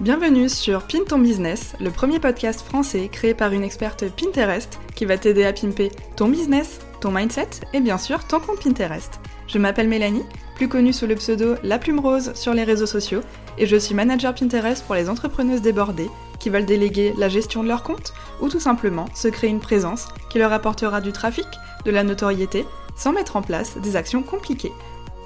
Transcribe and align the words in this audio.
Bienvenue 0.00 0.48
sur 0.48 0.86
Pin 0.86 1.00
ton 1.06 1.18
business, 1.18 1.74
le 1.78 1.90
premier 1.90 2.20
podcast 2.20 2.62
français 2.62 3.10
créé 3.12 3.34
par 3.34 3.52
une 3.52 3.62
experte 3.62 4.06
Pinterest 4.08 4.78
qui 4.94 5.04
va 5.04 5.18
t'aider 5.18 5.44
à 5.44 5.52
pimper 5.52 5.90
ton 6.16 6.28
business, 6.28 6.78
ton 7.02 7.10
mindset 7.10 7.50
et 7.74 7.80
bien 7.80 7.98
sûr 7.98 8.26
ton 8.26 8.40
compte 8.40 8.64
Pinterest. 8.64 9.20
Je 9.46 9.58
m'appelle 9.58 9.88
Mélanie, 9.88 10.24
plus 10.54 10.70
connue 10.70 10.94
sous 10.94 11.06
le 11.06 11.16
pseudo 11.16 11.56
La 11.62 11.78
Plume 11.78 12.00
Rose 12.00 12.32
sur 12.34 12.54
les 12.54 12.64
réseaux 12.64 12.86
sociaux, 12.86 13.20
et 13.58 13.66
je 13.66 13.76
suis 13.76 13.94
manager 13.94 14.34
Pinterest 14.34 14.82
pour 14.86 14.94
les 14.94 15.10
entrepreneuses 15.10 15.60
débordées 15.60 16.08
qui 16.38 16.48
veulent 16.48 16.64
déléguer 16.64 17.12
la 17.18 17.28
gestion 17.28 17.62
de 17.62 17.68
leur 17.68 17.82
compte 17.82 18.14
ou 18.40 18.48
tout 18.48 18.58
simplement 18.58 19.04
se 19.14 19.28
créer 19.28 19.50
une 19.50 19.60
présence 19.60 20.08
qui 20.30 20.38
leur 20.38 20.54
apportera 20.54 21.02
du 21.02 21.12
trafic, 21.12 21.46
de 21.84 21.90
la 21.90 22.04
notoriété, 22.04 22.64
sans 22.96 23.12
mettre 23.12 23.36
en 23.36 23.42
place 23.42 23.76
des 23.76 23.96
actions 23.96 24.22
compliquées. 24.22 24.72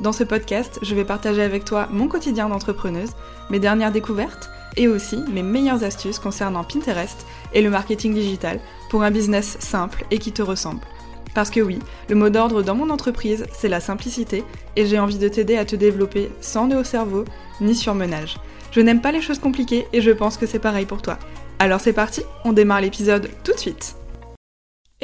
Dans 0.00 0.12
ce 0.12 0.24
podcast, 0.24 0.80
je 0.82 0.96
vais 0.96 1.04
partager 1.04 1.42
avec 1.42 1.64
toi 1.64 1.86
mon 1.92 2.08
quotidien 2.08 2.48
d'entrepreneuse, 2.48 3.12
mes 3.50 3.60
dernières 3.60 3.92
découvertes, 3.92 4.50
et 4.76 4.88
aussi 4.88 5.18
mes 5.32 5.42
meilleures 5.42 5.84
astuces 5.84 6.18
concernant 6.18 6.64
Pinterest 6.64 7.26
et 7.52 7.62
le 7.62 7.70
marketing 7.70 8.14
digital 8.14 8.60
pour 8.90 9.02
un 9.02 9.10
business 9.10 9.56
simple 9.60 10.04
et 10.10 10.18
qui 10.18 10.32
te 10.32 10.42
ressemble. 10.42 10.80
Parce 11.34 11.50
que 11.50 11.60
oui, 11.60 11.80
le 12.08 12.14
mot 12.14 12.30
d'ordre 12.30 12.62
dans 12.62 12.76
mon 12.76 12.90
entreprise, 12.90 13.46
c'est 13.52 13.68
la 13.68 13.80
simplicité 13.80 14.44
et 14.76 14.86
j'ai 14.86 14.98
envie 14.98 15.18
de 15.18 15.28
t'aider 15.28 15.56
à 15.56 15.64
te 15.64 15.76
développer 15.76 16.30
sans 16.40 16.68
nœud 16.68 16.78
au 16.78 16.84
cerveau 16.84 17.24
ni 17.60 17.74
surmenage. 17.74 18.36
Je 18.70 18.80
n'aime 18.80 19.00
pas 19.00 19.12
les 19.12 19.22
choses 19.22 19.38
compliquées 19.38 19.86
et 19.92 20.00
je 20.00 20.10
pense 20.10 20.36
que 20.36 20.46
c'est 20.46 20.58
pareil 20.58 20.86
pour 20.86 21.02
toi. 21.02 21.18
Alors 21.58 21.80
c'est 21.80 21.92
parti, 21.92 22.22
on 22.44 22.52
démarre 22.52 22.80
l'épisode 22.80 23.28
tout 23.42 23.52
de 23.52 23.58
suite. 23.58 23.96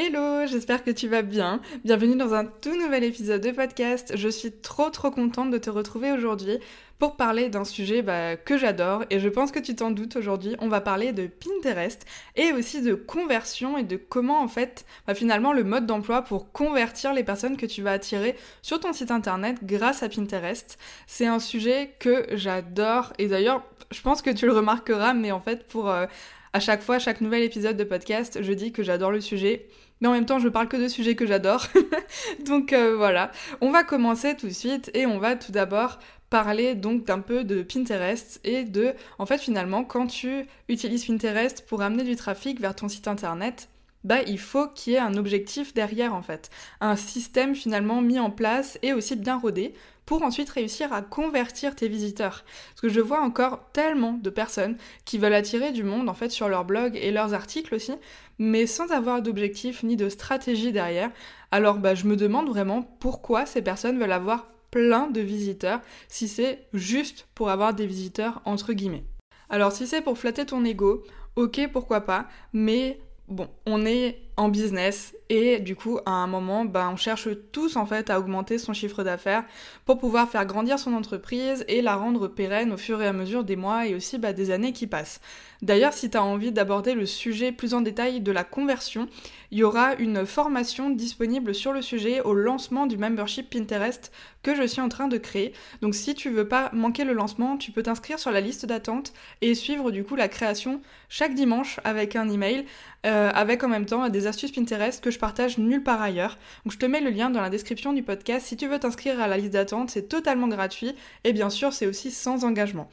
Hello, 0.03 0.47
j'espère 0.47 0.83
que 0.83 0.91
tu 0.91 1.09
vas 1.09 1.21
bien. 1.21 1.61
Bienvenue 1.85 2.17
dans 2.17 2.33
un 2.33 2.47
tout 2.47 2.75
nouvel 2.75 3.05
épisode 3.05 3.43
de 3.43 3.51
podcast. 3.51 4.13
Je 4.17 4.31
suis 4.31 4.51
trop 4.51 4.89
trop 4.89 5.11
contente 5.11 5.51
de 5.51 5.59
te 5.59 5.69
retrouver 5.69 6.11
aujourd'hui 6.11 6.59
pour 6.99 7.17
parler 7.17 7.51
d'un 7.51 7.67
sujet 7.67 8.01
bah, 8.01 8.37
que 8.37 8.57
j'adore 8.57 9.05
et 9.11 9.21
je 9.21 9.29
pense 9.29 9.53
que 9.53 9.59
tu 9.59 9.75
t'en 9.75 9.91
doutes 9.91 10.17
aujourd'hui. 10.17 10.57
On 10.61 10.69
va 10.69 10.81
parler 10.81 11.13
de 11.13 11.27
Pinterest 11.27 12.07
et 12.35 12.51
aussi 12.55 12.81
de 12.81 12.95
conversion 12.95 13.77
et 13.77 13.83
de 13.83 13.97
comment 13.97 14.41
en 14.41 14.49
fait 14.49 14.87
bah, 15.07 15.15
finalement 15.15 15.53
le 15.53 15.65
mode 15.65 15.85
d'emploi 15.85 16.23
pour 16.23 16.51
convertir 16.51 17.13
les 17.13 17.23
personnes 17.23 17.59
que 17.59 17.67
tu 17.67 17.83
vas 17.83 17.93
attirer 17.93 18.37
sur 18.63 18.81
ton 18.81 18.95
site 18.95 19.11
internet 19.11 19.59
grâce 19.65 20.03
à 20.03 20.09
Pinterest. 20.09 20.79
C'est 21.07 21.27
un 21.27 21.41
sujet 21.41 21.95
que 21.99 22.25
j'adore 22.33 23.13
et 23.19 23.27
d'ailleurs 23.27 23.63
je 23.91 24.01
pense 24.01 24.23
que 24.23 24.31
tu 24.31 24.47
le 24.47 24.53
remarqueras 24.53 25.13
mais 25.13 25.31
en 25.31 25.41
fait 25.41 25.67
pour... 25.67 25.91
Euh, 25.91 26.07
à 26.53 26.61
chaque 26.61 26.83
fois, 26.83 26.99
chaque 26.99 27.21
nouvel 27.21 27.43
épisode 27.43 27.77
de 27.77 27.85
podcast, 27.85 28.39
je 28.43 28.53
dis 28.53 28.73
que 28.73 28.83
j'adore 28.83 29.13
le 29.13 29.21
sujet 29.21 29.69
mais 30.01 30.09
en 30.09 30.13
même 30.13 30.27
temps 30.27 30.39
je 30.39 30.49
parle 30.49 30.69
que 30.69 30.77
de 30.77 30.89
sujets 30.89 31.15
que 31.15 31.27
j'adore. 31.27 31.67
donc 32.47 32.73
euh, 32.73 32.97
voilà, 32.97 33.31
on 33.61 33.71
va 33.71 33.85
commencer 33.85 34.37
tout 34.37 34.47
de 34.47 34.53
suite 34.53 34.91
et 34.95 35.07
on 35.07 35.19
va 35.19 35.37
tout 35.37 35.53
d'abord 35.53 35.99
parler 36.31 36.75
donc 36.75 37.05
d'un 37.05 37.21
peu 37.21 37.45
de 37.45 37.63
Pinterest 37.63 38.41
et 38.45 38.65
de, 38.65 38.95
en 39.19 39.27
fait 39.27 39.39
finalement, 39.39 39.85
quand 39.85 40.07
tu 40.07 40.47
utilises 40.69 41.07
Pinterest 41.07 41.67
pour 41.67 41.83
amener 41.83 42.05
du 42.05 42.17
trafic 42.17 42.61
vers 42.61 42.75
ton 42.75 42.89
site 42.89 43.09
internet, 43.09 43.69
bah 44.05 44.23
il 44.27 44.39
faut 44.39 44.69
qu'il 44.69 44.95
y 44.95 44.97
ait 44.97 45.01
un 45.01 45.17
objectif 45.17 45.75
derrière 45.75 46.15
en 46.15 46.23
fait, 46.23 46.51
un 46.81 46.97
système 46.97 47.55
finalement 47.55 48.01
mis 48.01 48.19
en 48.19 48.31
place 48.31 48.79
et 48.83 48.93
aussi 48.93 49.17
bien 49.17 49.39
rodé 49.39 49.75
pour 50.11 50.25
ensuite 50.25 50.51
réussir 50.51 50.93
à 50.93 51.03
convertir 51.03 51.77
tes 51.77 51.87
visiteurs. 51.87 52.45
Parce 52.71 52.81
que 52.81 52.89
je 52.89 53.01
vois 53.01 53.21
encore 53.21 53.61
tellement 53.73 54.15
de 54.15 54.29
personnes 54.29 54.77
qui 55.05 55.19
veulent 55.19 55.35
attirer 55.35 55.71
du 55.71 55.85
monde 55.85 56.09
en 56.09 56.15
fait 56.15 56.31
sur 56.31 56.49
leur 56.49 56.65
blog 56.65 56.99
et 57.01 57.13
leurs 57.13 57.33
articles 57.33 57.73
aussi, 57.77 57.93
mais 58.41 58.67
sans 58.67 58.91
avoir 58.91 59.23
d'objectif 59.23 59.85
ni 59.85 59.95
de 59.95 60.09
stratégie 60.09 60.73
derrière. 60.73 61.13
Alors 61.53 61.79
bah, 61.79 61.95
je 61.95 62.07
me 62.07 62.17
demande 62.17 62.49
vraiment 62.49 62.83
pourquoi 62.99 63.47
ces 63.47 63.63
personnes 63.63 64.01
veulent 64.01 64.11
avoir 64.11 64.49
plein 64.73 65.07
de 65.07 65.21
visiteurs 65.21 65.81
si 66.09 66.27
c'est 66.27 66.67
juste 66.73 67.29
pour 67.37 67.49
avoir 67.49 67.73
des 67.73 67.87
visiteurs 67.87 68.43
entre 68.47 68.73
guillemets. 68.73 69.05
Alors 69.49 69.71
si 69.71 69.87
c'est 69.87 70.03
pour 70.03 70.19
flatter 70.19 70.45
ton 70.45 70.65
ego, 70.65 71.05
ok 71.37 71.69
pourquoi 71.73 72.01
pas, 72.01 72.27
mais 72.53 72.99
bon, 73.29 73.47
on 73.65 73.87
est 73.87 74.19
en 74.41 74.49
business 74.49 75.15
et 75.29 75.61
du 75.61 75.77
coup 75.77 75.99
à 76.07 76.13
un 76.13 76.27
moment 76.27 76.65
bah, 76.65 76.89
on 76.91 76.97
cherche 76.97 77.29
tous 77.53 77.77
en 77.77 77.85
fait 77.85 78.09
à 78.09 78.19
augmenter 78.19 78.57
son 78.57 78.73
chiffre 78.73 79.05
d'affaires 79.05 79.45
pour 79.85 79.99
pouvoir 79.99 80.31
faire 80.31 80.47
grandir 80.47 80.79
son 80.79 80.95
entreprise 80.95 81.63
et 81.69 81.83
la 81.83 81.95
rendre 81.95 82.27
pérenne 82.27 82.73
au 82.73 82.79
fur 82.79 83.03
et 83.03 83.07
à 83.07 83.13
mesure 83.13 83.45
des 83.45 83.57
mois 83.57 83.87
et 83.87 83.95
aussi 83.95 84.17
bah, 84.17 84.33
des 84.33 84.51
années 84.51 84.73
qui 84.73 84.87
passent. 84.87 85.21
D'ailleurs 85.61 85.93
si 85.93 86.09
tu 86.09 86.17
as 86.17 86.25
envie 86.25 86.53
d'aborder 86.53 86.95
le 86.95 87.05
sujet 87.05 87.53
plus 87.53 87.75
en 87.75 87.83
détail 87.83 88.23
de 88.23 88.33
la 88.33 88.43
conversion, 88.43 89.09
il 89.51 89.59
y 89.59 89.63
aura 89.63 89.95
une 89.97 90.25
formation 90.25 90.89
disponible 90.89 91.55
sur 91.55 91.75
le 91.75 91.83
sujet 91.83 92.23
au 92.23 92.33
lancement 92.33 92.87
du 92.87 92.97
membership 92.97 93.51
Pinterest 93.51 94.11
que 94.43 94.55
je 94.55 94.67
suis 94.67 94.81
en 94.81 94.89
train 94.89 95.07
de 95.07 95.19
créer. 95.19 95.53
Donc 95.83 95.95
si 95.95 96.15
tu 96.15 96.31
veux 96.31 96.49
pas 96.49 96.71
manquer 96.73 97.05
le 97.05 97.13
lancement, 97.13 97.59
tu 97.59 97.73
peux 97.73 97.83
t'inscrire 97.83 98.19
sur 98.19 98.31
la 98.31 98.41
liste 98.41 98.65
d'attente 98.65 99.13
et 99.43 99.55
suivre 99.55 99.91
du 99.91 100.03
coup 100.03 100.17
la 100.17 100.29
création 100.29 100.81
chaque 101.11 101.35
dimanche 101.35 101.79
avec 101.85 102.17
un 102.17 102.31
email 102.31 102.65
euh, 103.07 103.31
avec 103.35 103.65
en 103.65 103.69
même 103.69 103.87
temps 103.87 104.09
des 104.11 104.27
astuces 104.31 104.53
Pinterest 104.53 105.05
que 105.05 105.11
je 105.11 105.19
partage 105.19 105.59
nulle 105.59 105.83
part 105.83 106.01
ailleurs. 106.01 106.39
Donc 106.65 106.73
je 106.73 106.79
te 106.79 106.87
mets 106.87 107.03
le 107.03 107.11
lien 107.11 107.29
dans 107.29 107.43
la 107.43 107.51
description 107.51 107.93
du 107.93 108.03
podcast. 108.03 108.47
Si 108.47 108.57
tu 108.57 108.67
veux 108.67 108.79
t'inscrire 108.79 109.21
à 109.21 109.29
la 109.29 109.37
liste 109.37 109.53
d'attente, 109.53 109.91
c'est 109.91 110.09
totalement 110.09 110.49
gratuit 110.49 110.95
et 111.25 111.35
bien 111.35 111.51
sûr 111.51 111.73
c'est 111.73 111.87
aussi 111.87 112.11
sans 112.11 112.45
engagement. 112.45 112.89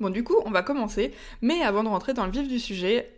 Bon 0.00 0.08
du 0.08 0.24
coup 0.24 0.36
on 0.46 0.50
va 0.50 0.62
commencer, 0.62 1.12
mais 1.42 1.62
avant 1.62 1.84
de 1.84 1.88
rentrer 1.88 2.14
dans 2.14 2.24
le 2.24 2.32
vif 2.32 2.48
du 2.48 2.58
sujet, 2.58 3.10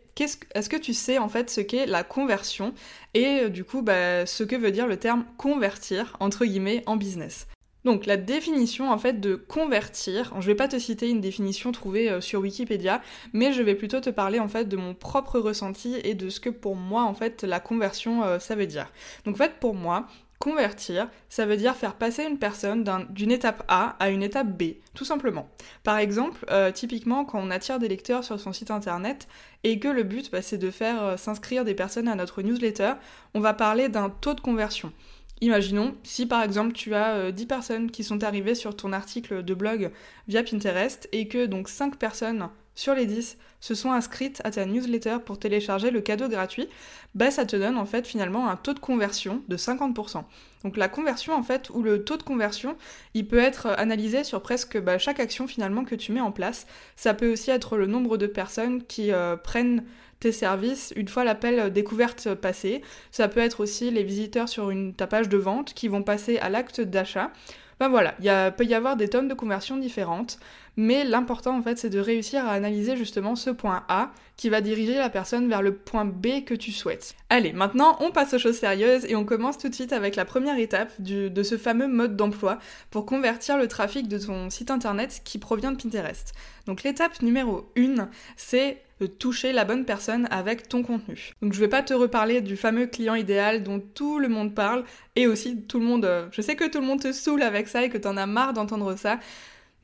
est-ce 0.54 0.68
que 0.68 0.76
tu 0.76 0.92
sais 0.92 1.18
en 1.18 1.28
fait 1.28 1.50
ce 1.50 1.60
qu'est 1.60 1.86
la 1.86 2.04
conversion? 2.04 2.74
Et 3.14 3.42
euh, 3.44 3.48
du 3.48 3.64
coup 3.64 3.82
bah, 3.82 4.26
ce 4.26 4.44
que 4.44 4.56
veut 4.56 4.72
dire 4.72 4.86
le 4.86 4.96
terme 4.96 5.24
convertir 5.38 6.16
entre 6.20 6.44
guillemets 6.44 6.82
en 6.86 6.96
business? 6.96 7.46
Donc 7.84 8.06
la 8.06 8.16
définition 8.16 8.90
en 8.90 8.98
fait 8.98 9.20
de 9.20 9.34
convertir, 9.34 10.34
je 10.40 10.46
vais 10.46 10.54
pas 10.54 10.68
te 10.68 10.78
citer 10.78 11.08
une 11.08 11.20
définition 11.20 11.72
trouvée 11.72 12.10
euh, 12.10 12.20
sur 12.20 12.40
Wikipédia, 12.40 13.00
mais 13.32 13.52
je 13.52 13.62
vais 13.62 13.74
plutôt 13.74 14.00
te 14.00 14.10
parler 14.10 14.38
en 14.38 14.48
fait 14.48 14.66
de 14.66 14.76
mon 14.76 14.94
propre 14.94 15.38
ressenti 15.38 15.96
et 16.04 16.14
de 16.14 16.28
ce 16.28 16.40
que 16.40 16.50
pour 16.50 16.76
moi 16.76 17.02
en 17.04 17.14
fait 17.14 17.42
la 17.42 17.60
conversion 17.60 18.22
euh, 18.22 18.38
ça 18.38 18.54
veut 18.54 18.66
dire. 18.66 18.92
Donc 19.24 19.34
en 19.34 19.38
fait 19.38 19.54
pour 19.60 19.74
moi, 19.74 20.06
Convertir, 20.42 21.10
ça 21.28 21.44
veut 21.44 21.58
dire 21.58 21.76
faire 21.76 21.96
passer 21.96 22.24
une 22.24 22.38
personne 22.38 22.82
d'une 23.10 23.30
étape 23.30 23.62
A 23.68 23.96
à 24.00 24.08
une 24.08 24.22
étape 24.22 24.46
B, 24.46 24.76
tout 24.94 25.04
simplement. 25.04 25.50
Par 25.82 25.98
exemple, 25.98 26.46
euh, 26.50 26.72
typiquement 26.72 27.26
quand 27.26 27.38
on 27.42 27.50
attire 27.50 27.78
des 27.78 27.88
lecteurs 27.88 28.24
sur 28.24 28.40
son 28.40 28.54
site 28.54 28.70
internet 28.70 29.28
et 29.64 29.78
que 29.78 29.88
le 29.88 30.02
but 30.02 30.32
bah, 30.32 30.40
c'est 30.40 30.56
de 30.56 30.70
faire 30.70 31.18
s'inscrire 31.18 31.66
des 31.66 31.74
personnes 31.74 32.08
à 32.08 32.14
notre 32.14 32.40
newsletter, 32.40 32.94
on 33.34 33.40
va 33.40 33.52
parler 33.52 33.90
d'un 33.90 34.08
taux 34.08 34.32
de 34.32 34.40
conversion. 34.40 34.94
Imaginons, 35.42 35.94
si 36.02 36.26
par 36.26 36.42
exemple 36.42 36.72
tu 36.74 36.94
as 36.94 37.32
10 37.32 37.42
euh, 37.42 37.46
personnes 37.46 37.90
qui 37.90 38.04
sont 38.04 38.24
arrivées 38.24 38.54
sur 38.54 38.76
ton 38.76 38.92
article 38.92 39.42
de 39.42 39.54
blog 39.54 39.90
via 40.28 40.42
Pinterest 40.42 41.08
et 41.12 41.28
que 41.28 41.46
donc 41.46 41.68
5 41.68 41.96
personnes 41.96 42.50
sur 42.74 42.94
les 42.94 43.06
10 43.06 43.36
se 43.60 43.74
sont 43.74 43.92
inscrites 43.92 44.40
à 44.44 44.50
ta 44.50 44.64
newsletter 44.64 45.18
pour 45.24 45.38
télécharger 45.38 45.90
le 45.90 46.00
cadeau 46.00 46.28
gratuit, 46.28 46.68
bah 47.14 47.30
ça 47.30 47.44
te 47.44 47.56
donne 47.56 47.76
en 47.76 47.84
fait 47.84 48.06
finalement 48.06 48.48
un 48.48 48.56
taux 48.56 48.72
de 48.72 48.78
conversion 48.78 49.42
de 49.48 49.56
50%. 49.56 50.24
Donc 50.64 50.76
la 50.76 50.88
conversion 50.88 51.34
en 51.34 51.42
fait, 51.42 51.70
ou 51.70 51.82
le 51.82 52.04
taux 52.04 52.16
de 52.16 52.22
conversion, 52.22 52.76
il 53.14 53.26
peut 53.26 53.38
être 53.38 53.66
analysé 53.66 54.24
sur 54.24 54.40
presque 54.40 54.80
bah, 54.80 54.98
chaque 54.98 55.20
action 55.20 55.46
finalement 55.46 55.84
que 55.84 55.94
tu 55.94 56.12
mets 56.12 56.20
en 56.20 56.32
place. 56.32 56.66
Ça 56.96 57.14
peut 57.14 57.32
aussi 57.32 57.50
être 57.50 57.76
le 57.76 57.86
nombre 57.86 58.16
de 58.16 58.26
personnes 58.26 58.82
qui 58.84 59.12
euh, 59.12 59.36
prennent 59.36 59.84
tes 60.20 60.32
services 60.32 60.92
une 60.96 61.08
fois 61.08 61.24
l'appel 61.24 61.72
découverte 61.72 62.34
passé. 62.34 62.82
Ça 63.10 63.28
peut 63.28 63.40
être 63.40 63.60
aussi 63.60 63.90
les 63.90 64.04
visiteurs 64.04 64.48
sur 64.48 64.70
une, 64.70 64.94
ta 64.94 65.06
page 65.06 65.28
de 65.28 65.38
vente 65.38 65.74
qui 65.74 65.88
vont 65.88 66.02
passer 66.02 66.38
à 66.38 66.50
l'acte 66.50 66.80
d'achat. 66.80 67.32
Ben 67.80 67.88
voilà, 67.88 68.14
il 68.20 68.52
peut 68.58 68.66
y 68.66 68.74
avoir 68.74 68.96
des 68.96 69.08
tonnes 69.08 69.28
de 69.28 69.32
conversions 69.32 69.78
différentes, 69.78 70.38
mais 70.76 71.04
l'important 71.04 71.56
en 71.56 71.62
fait 71.62 71.78
c'est 71.78 71.90
de 71.90 71.98
réussir 71.98 72.44
à 72.46 72.52
analyser 72.52 72.96
justement 72.96 73.36
ce 73.36 73.50
point 73.50 73.84
A 73.88 74.10
qui 74.36 74.48
va 74.48 74.60
diriger 74.60 74.94
la 74.94 75.10
personne 75.10 75.48
vers 75.48 75.60
le 75.60 75.74
point 75.74 76.06
B 76.06 76.44
que 76.46 76.54
tu 76.54 76.72
souhaites. 76.72 77.14
Allez, 77.28 77.52
maintenant 77.52 77.96
on 78.00 78.10
passe 78.10 78.34
aux 78.34 78.38
choses 78.38 78.56
sérieuses 78.56 79.04
et 79.04 79.14
on 79.16 79.24
commence 79.24 79.58
tout 79.58 79.68
de 79.68 79.74
suite 79.74 79.92
avec 79.92 80.16
la 80.16 80.24
première 80.24 80.58
étape 80.58 80.92
de 80.98 81.42
ce 81.42 81.58
fameux 81.58 81.88
mode 81.88 82.16
d'emploi 82.16 82.58
pour 82.90 83.06
convertir 83.06 83.58
le 83.58 83.68
trafic 83.68 84.08
de 84.08 84.18
ton 84.18 84.50
site 84.50 84.70
internet 84.70 85.20
qui 85.24 85.38
provient 85.38 85.72
de 85.72 85.76
Pinterest. 85.80 86.32
Donc 86.66 86.82
l'étape 86.82 87.20
numéro 87.22 87.70
1, 87.76 88.08
c'est 88.36 88.82
de 89.00 89.06
toucher 89.06 89.52
la 89.52 89.64
bonne 89.64 89.84
personne 89.84 90.28
avec 90.30 90.68
ton 90.68 90.82
contenu. 90.82 91.32
Donc 91.42 91.54
je 91.54 91.60
vais 91.60 91.68
pas 91.68 91.82
te 91.82 91.94
reparler 91.94 92.42
du 92.42 92.56
fameux 92.56 92.86
client 92.86 93.14
idéal 93.14 93.62
dont 93.62 93.80
tout 93.80 94.18
le 94.18 94.28
monde 94.28 94.54
parle 94.54 94.84
et 95.16 95.26
aussi 95.26 95.62
tout 95.62 95.80
le 95.80 95.86
monde 95.86 96.04
euh, 96.04 96.28
je 96.32 96.42
sais 96.42 96.54
que 96.54 96.68
tout 96.68 96.80
le 96.80 96.86
monde 96.86 97.00
te 97.00 97.12
saoule 97.12 97.42
avec 97.42 97.68
ça 97.68 97.82
et 97.82 97.88
que 97.88 97.98
t'en 97.98 98.16
as 98.16 98.26
marre 98.26 98.52
d'entendre 98.52 98.96
ça. 98.96 99.18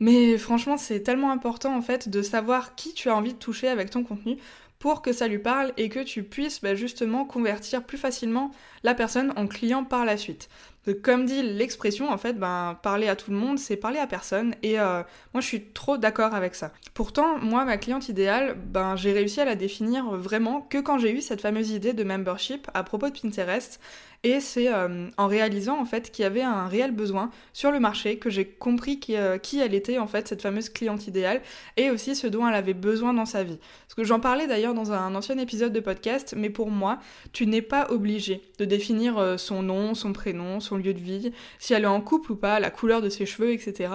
Mais 0.01 0.37
franchement, 0.39 0.77
c'est 0.77 1.01
tellement 1.01 1.31
important 1.31 1.77
en 1.77 1.83
fait 1.83 2.09
de 2.09 2.23
savoir 2.23 2.75
qui 2.75 2.93
tu 2.93 3.09
as 3.09 3.17
envie 3.17 3.33
de 3.33 3.39
toucher 3.39 3.69
avec 3.69 3.91
ton 3.91 4.05
contenu 4.05 4.37
pour 4.79 5.03
que 5.03 5.13
ça 5.13 5.27
lui 5.27 5.39
parle 5.39 5.73
et 5.77 5.89
que 5.89 6.01
tu 6.01 6.23
puisses 6.23 6.61
bah, 6.61 6.75
justement 6.75 7.25
convertir 7.25 7.83
plus 7.83 7.99
facilement 7.99 8.51
la 8.83 8.95
personne 8.95 9.33
en 9.37 9.47
client 9.47 9.85
par 9.85 10.05
la 10.05 10.17
suite. 10.17 10.49
comme 11.03 11.25
dit 11.25 11.43
l'expression, 11.43 12.11
en 12.11 12.19
fait, 12.19 12.35
ben, 12.35 12.79
parler 12.83 13.09
à 13.09 13.17
tout 13.17 13.31
le 13.31 13.37
monde, 13.37 13.59
c'est 13.59 13.77
parler 13.77 13.99
à 13.99 14.07
personne. 14.07 14.55
Et 14.63 14.79
euh, 14.79 15.03
moi, 15.33 15.41
je 15.41 15.47
suis 15.47 15.65
trop 15.65 15.97
d'accord 15.97 16.35
avec 16.35 16.55
ça. 16.55 16.73
Pourtant, 16.95 17.39
moi, 17.39 17.65
ma 17.65 17.79
cliente 17.79 18.09
idéale, 18.09 18.55
ben, 18.55 18.97
j'ai 18.97 19.13
réussi 19.13 19.41
à 19.41 19.45
la 19.45 19.57
définir 19.57 20.05
vraiment 20.11 20.61
que 20.61 20.79
quand 20.79 20.99
j'ai 20.99 21.11
eu 21.11 21.23
cette 21.23 21.41
fameuse 21.41 21.71
idée 21.71 21.93
de 21.95 22.05
membership 22.05 22.69
à 22.75 22.85
propos 22.85 23.09
de 23.09 23.19
Pinterest 23.19 23.81
Et 24.27 24.41
c'est 24.41 24.69
en 24.73 25.29
réalisant 25.29 25.81
en 25.81 25.85
fait 25.85 26.11
qu'il 26.11 26.25
y 26.25 26.27
avait 26.27 26.43
un 26.43 26.67
réel 26.67 26.91
besoin 26.91 27.31
sur 27.53 27.71
le 27.71 27.79
marché 27.79 28.19
que 28.19 28.29
j'ai 28.29 28.45
compris 28.45 28.99
qui, 28.99 29.15
qui, 29.41 29.61
elle 29.61 29.73
était 29.73 29.99
en 29.99 30.09
fait 30.09 30.27
cette 30.27 30.43
fameuse 30.43 30.69
cliente 30.69 31.07
idéale 31.07 31.43
et 31.77 31.91
aussi 31.91 32.17
ce 32.17 32.27
dont 32.27 32.49
elle 32.49 32.57
avait 32.57 32.75
besoin 32.75 33.15
dans 33.15 33.25
sa 33.25 33.45
vie. 33.45 33.61
Parce 33.87 33.95
que 33.95 34.03
j'en 34.03 34.19
parlais 34.19 34.49
d'ailleurs 34.49 34.75
dans 34.75 34.91
un 34.91 35.15
ancien 35.15 35.39
épisode 35.39 35.73
de 35.73 35.79
podcast, 35.79 36.35
mais 36.37 36.51
pour 36.51 36.73
moi, 36.73 36.99
tu 37.33 37.47
n'es 37.47 37.63
pas 37.63 37.87
obligé 37.91 38.43
de 38.59 38.65
définir 38.65 39.37
son 39.39 39.63
nom, 39.63 39.95
son 39.95 40.13
prénom, 40.13 40.59
son 40.59 40.77
lieu 40.77 40.93
de 40.93 40.99
vie, 40.99 41.31
si 41.61 41.73
elle 41.75 41.85
est 41.85 41.87
en 41.87 42.01
couple 42.01 42.33
ou 42.33 42.37
pas, 42.37 42.59
la 42.59 42.71
couleur 42.71 43.03
de 43.03 43.09
ses 43.09 43.27
cheveux, 43.27 43.53
etc. 43.53 43.91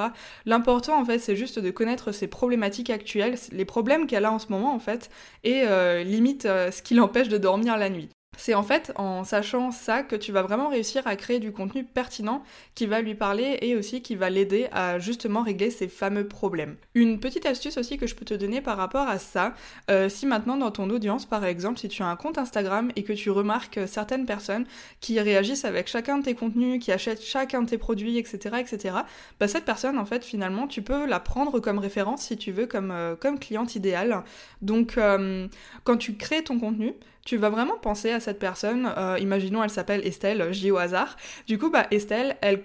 L'important 0.45 0.97
en 0.97 1.03
fait, 1.03 1.19
c'est 1.19 1.35
juste 1.35 1.59
de 1.59 1.71
connaître 1.71 2.13
ses 2.13 2.27
problématiques 2.27 2.89
actuelles, 2.89 3.35
les 3.51 3.65
problèmes 3.65 4.07
qu'elle 4.07 4.23
a 4.23 4.31
en 4.31 4.39
ce 4.39 4.47
moment 4.47 4.73
en 4.73 4.79
fait, 4.79 5.09
et 5.43 5.63
euh, 5.65 6.03
limite 6.03 6.45
euh, 6.45 6.71
ce 6.71 6.81
qui 6.81 6.93
l'empêche 6.93 7.27
de 7.27 7.37
dormir 7.37 7.77
la 7.77 7.89
nuit. 7.89 8.07
C'est 8.41 8.55
en 8.55 8.63
fait 8.63 8.91
en 8.95 9.23
sachant 9.23 9.69
ça 9.69 10.01
que 10.01 10.15
tu 10.15 10.31
vas 10.31 10.41
vraiment 10.41 10.69
réussir 10.69 11.05
à 11.05 11.15
créer 11.15 11.37
du 11.37 11.51
contenu 11.51 11.83
pertinent 11.83 12.41
qui 12.73 12.87
va 12.87 12.99
lui 12.99 13.13
parler 13.13 13.59
et 13.61 13.75
aussi 13.75 14.01
qui 14.01 14.15
va 14.15 14.31
l'aider 14.31 14.67
à 14.71 14.97
justement 14.97 15.43
régler 15.43 15.69
ses 15.69 15.87
fameux 15.87 16.27
problèmes. 16.27 16.75
Une 16.95 17.19
petite 17.19 17.45
astuce 17.45 17.77
aussi 17.77 17.99
que 17.99 18.07
je 18.07 18.15
peux 18.15 18.25
te 18.25 18.33
donner 18.33 18.59
par 18.59 18.77
rapport 18.77 19.07
à 19.07 19.19
ça, 19.19 19.53
euh, 19.91 20.09
si 20.09 20.25
maintenant 20.25 20.57
dans 20.57 20.71
ton 20.71 20.89
audience 20.89 21.27
par 21.27 21.45
exemple, 21.45 21.77
si 21.77 21.87
tu 21.87 22.01
as 22.01 22.07
un 22.07 22.15
compte 22.15 22.39
Instagram 22.39 22.91
et 22.95 23.03
que 23.03 23.13
tu 23.13 23.29
remarques 23.29 23.79
certaines 23.85 24.25
personnes 24.25 24.65
qui 25.01 25.19
réagissent 25.19 25.63
avec 25.63 25.87
chacun 25.87 26.17
de 26.17 26.23
tes 26.23 26.33
contenus, 26.33 26.83
qui 26.83 26.91
achètent 26.91 27.21
chacun 27.21 27.61
de 27.61 27.69
tes 27.69 27.77
produits, 27.77 28.17
etc., 28.17 28.55
etc., 28.59 28.95
bah 29.39 29.47
cette 29.47 29.65
personne 29.65 29.99
en 29.99 30.05
fait 30.05 30.25
finalement 30.25 30.65
tu 30.65 30.81
peux 30.81 31.05
la 31.05 31.19
prendre 31.19 31.59
comme 31.59 31.77
référence 31.77 32.23
si 32.23 32.37
tu 32.37 32.51
veux 32.51 32.65
comme, 32.65 32.89
euh, 32.89 33.15
comme 33.15 33.37
cliente 33.37 33.75
idéale. 33.75 34.23
Donc 34.63 34.97
euh, 34.97 35.47
quand 35.83 35.97
tu 35.97 36.15
crées 36.15 36.43
ton 36.43 36.57
contenu, 36.57 36.95
tu 37.25 37.37
vas 37.37 37.49
vraiment 37.49 37.77
penser 37.77 38.11
à 38.11 38.19
cette 38.19 38.39
personne. 38.39 38.91
Euh, 38.97 39.17
imaginons, 39.19 39.63
elle 39.63 39.69
s'appelle 39.69 40.05
Estelle, 40.05 40.47
je 40.51 40.59
dis 40.59 40.71
au 40.71 40.77
hasard. 40.77 41.17
Du 41.47 41.57
coup, 41.57 41.69
bah, 41.69 41.87
Estelle, 41.91 42.37
elle, 42.41 42.63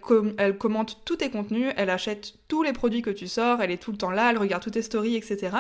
commente 0.59 1.01
tous 1.05 1.17
tes 1.17 1.31
contenus, 1.31 1.73
elle 1.77 1.91
achète 1.91 2.35
tous 2.49 2.63
les 2.63 2.73
produits 2.73 3.03
que 3.03 3.11
tu 3.11 3.29
sors, 3.29 3.61
elle 3.61 3.71
est 3.71 3.83
tout 3.83 3.93
le 3.93 3.99
temps 3.99 4.11
là, 4.11 4.31
elle 4.31 4.39
regarde 4.39 4.63
toutes 4.63 4.75
tes 4.75 4.83
stories, 4.83 5.17
etc. 5.17 5.57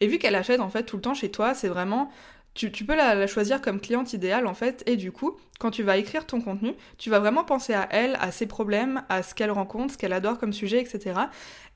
Et 0.00 0.06
vu 0.06 0.18
qu'elle 0.18 0.34
achète 0.34 0.60
en 0.60 0.68
fait 0.68 0.84
tout 0.84 0.96
le 0.96 1.02
temps 1.02 1.14
chez 1.14 1.30
toi, 1.30 1.54
c'est 1.54 1.68
vraiment 1.68 2.10
tu, 2.54 2.70
peux 2.70 2.96
la, 2.96 3.14
la, 3.14 3.26
choisir 3.26 3.60
comme 3.60 3.80
cliente 3.80 4.14
idéale 4.14 4.46
en 4.46 4.54
fait, 4.54 4.82
et 4.86 4.96
du 4.96 5.12
coup, 5.12 5.36
quand 5.58 5.70
tu 5.70 5.82
vas 5.82 5.98
écrire 5.98 6.26
ton 6.26 6.40
contenu, 6.40 6.72
tu 6.96 7.10
vas 7.10 7.18
vraiment 7.18 7.44
penser 7.44 7.74
à 7.74 7.86
elle, 7.90 8.16
à 8.18 8.32
ses 8.32 8.46
problèmes, 8.46 9.02
à 9.10 9.22
ce 9.22 9.34
qu'elle 9.34 9.50
rencontre, 9.50 9.92
ce 9.92 9.98
qu'elle 9.98 10.14
adore 10.14 10.38
comme 10.38 10.54
sujet, 10.54 10.80
etc. 10.80 11.20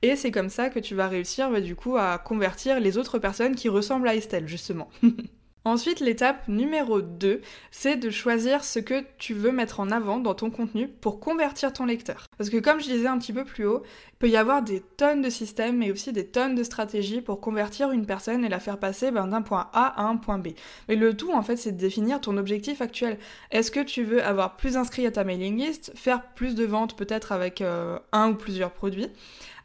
Et 0.01 0.15
c'est 0.15 0.31
comme 0.31 0.49
ça 0.49 0.69
que 0.69 0.79
tu 0.79 0.95
vas 0.95 1.07
réussir 1.07 1.51
bah, 1.51 1.61
du 1.61 1.75
coup 1.75 1.97
à 1.97 2.17
convertir 2.17 2.79
les 2.79 2.97
autres 2.97 3.19
personnes 3.19 3.55
qui 3.55 3.69
ressemblent 3.69 4.07
à 4.07 4.15
Estelle, 4.15 4.47
justement. 4.47 4.89
Ensuite, 5.63 5.99
l'étape 5.99 6.47
numéro 6.47 7.01
2, 7.01 7.39
c'est 7.69 7.95
de 7.95 8.09
choisir 8.09 8.63
ce 8.63 8.79
que 8.79 9.03
tu 9.19 9.35
veux 9.35 9.51
mettre 9.51 9.79
en 9.79 9.91
avant 9.91 10.17
dans 10.17 10.33
ton 10.33 10.49
contenu 10.49 10.87
pour 10.87 11.19
convertir 11.19 11.71
ton 11.71 11.85
lecteur. 11.85 12.25
Parce 12.35 12.49
que 12.49 12.57
comme 12.57 12.79
je 12.79 12.87
disais 12.87 13.05
un 13.05 13.19
petit 13.19 13.31
peu 13.31 13.45
plus 13.45 13.67
haut, 13.67 13.83
il 14.13 14.17
peut 14.17 14.29
y 14.29 14.37
avoir 14.37 14.63
des 14.63 14.81
tonnes 14.97 15.21
de 15.21 15.29
systèmes 15.29 15.77
mais 15.77 15.91
aussi 15.91 16.13
des 16.13 16.25
tonnes 16.25 16.55
de 16.55 16.63
stratégies 16.63 17.21
pour 17.21 17.41
convertir 17.41 17.91
une 17.91 18.07
personne 18.07 18.43
et 18.43 18.49
la 18.49 18.59
faire 18.59 18.79
passer 18.79 19.11
ben, 19.11 19.27
d'un 19.27 19.43
point 19.43 19.69
A 19.73 20.01
à 20.01 20.07
un 20.07 20.15
point 20.15 20.39
B. 20.39 20.47
Mais 20.89 20.95
le 20.95 21.15
tout, 21.15 21.31
en 21.31 21.43
fait, 21.43 21.57
c'est 21.57 21.73
de 21.73 21.77
définir 21.77 22.21
ton 22.21 22.37
objectif 22.37 22.81
actuel. 22.81 23.19
Est-ce 23.51 23.69
que 23.69 23.81
tu 23.81 24.03
veux 24.03 24.23
avoir 24.23 24.57
plus 24.57 24.73
d'inscrits 24.73 25.05
à 25.05 25.11
ta 25.11 25.23
mailing 25.23 25.57
list, 25.57 25.91
faire 25.93 26.23
plus 26.33 26.55
de 26.55 26.65
ventes 26.65 26.97
peut-être 26.97 27.31
avec 27.31 27.61
euh, 27.61 27.99
un 28.11 28.31
ou 28.31 28.33
plusieurs 28.35 28.71
produits 28.71 29.09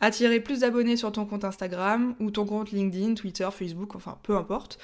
attirer 0.01 0.41
plus 0.41 0.61
d'abonnés 0.61 0.97
sur 0.97 1.13
ton 1.13 1.25
compte 1.25 1.45
Instagram 1.45 2.15
ou 2.21 2.31
ton 2.31 2.45
compte 2.45 2.71
LinkedIn, 2.71 3.15
Twitter, 3.15 3.49
Facebook, 3.51 3.95
enfin 3.95 4.19
peu 4.23 4.37
importe, 4.37 4.79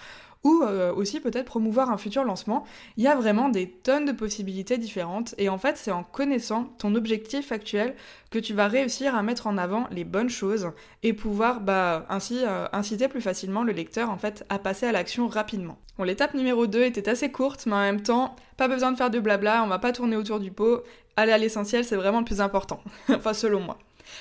ou 0.44 0.62
euh, 0.62 0.92
aussi 0.92 1.20
peut-être 1.20 1.46
promouvoir 1.46 1.90
un 1.90 1.96
futur 1.96 2.24
lancement. 2.24 2.64
Il 2.96 3.04
y 3.04 3.08
a 3.08 3.14
vraiment 3.14 3.48
des 3.48 3.68
tonnes 3.68 4.04
de 4.04 4.12
possibilités 4.12 4.78
différentes 4.78 5.34
et 5.38 5.48
en 5.48 5.58
fait 5.58 5.76
c'est 5.76 5.92
en 5.92 6.02
connaissant 6.02 6.64
ton 6.78 6.94
objectif 6.94 7.52
actuel 7.52 7.94
que 8.30 8.38
tu 8.38 8.54
vas 8.54 8.68
réussir 8.68 9.14
à 9.14 9.22
mettre 9.22 9.46
en 9.46 9.58
avant 9.58 9.86
les 9.90 10.04
bonnes 10.04 10.30
choses 10.30 10.70
et 11.02 11.12
pouvoir 11.12 11.60
bah, 11.60 12.06
ainsi 12.08 12.40
euh, 12.42 12.66
inciter 12.72 13.08
plus 13.08 13.20
facilement 13.20 13.62
le 13.62 13.72
lecteur 13.72 14.10
en 14.10 14.18
fait 14.18 14.44
à 14.48 14.58
passer 14.58 14.86
à 14.86 14.92
l'action 14.92 15.28
rapidement. 15.28 15.78
Bon, 15.98 16.04
l'étape 16.04 16.34
numéro 16.34 16.66
2 16.66 16.82
était 16.82 17.08
assez 17.08 17.30
courte 17.30 17.66
mais 17.66 17.74
en 17.74 17.80
même 17.80 18.02
temps 18.02 18.34
pas 18.56 18.68
besoin 18.68 18.92
de 18.92 18.96
faire 18.96 19.10
de 19.10 19.20
blabla, 19.20 19.62
on 19.62 19.68
va 19.68 19.78
pas 19.78 19.92
tourner 19.92 20.16
autour 20.16 20.40
du 20.40 20.50
pot, 20.50 20.82
aller 21.16 21.32
à 21.32 21.38
l'essentiel 21.38 21.84
c'est 21.84 21.96
vraiment 21.96 22.18
le 22.18 22.24
plus 22.24 22.40
important, 22.40 22.80
enfin 23.08 23.34
selon 23.34 23.60
moi. 23.60 23.78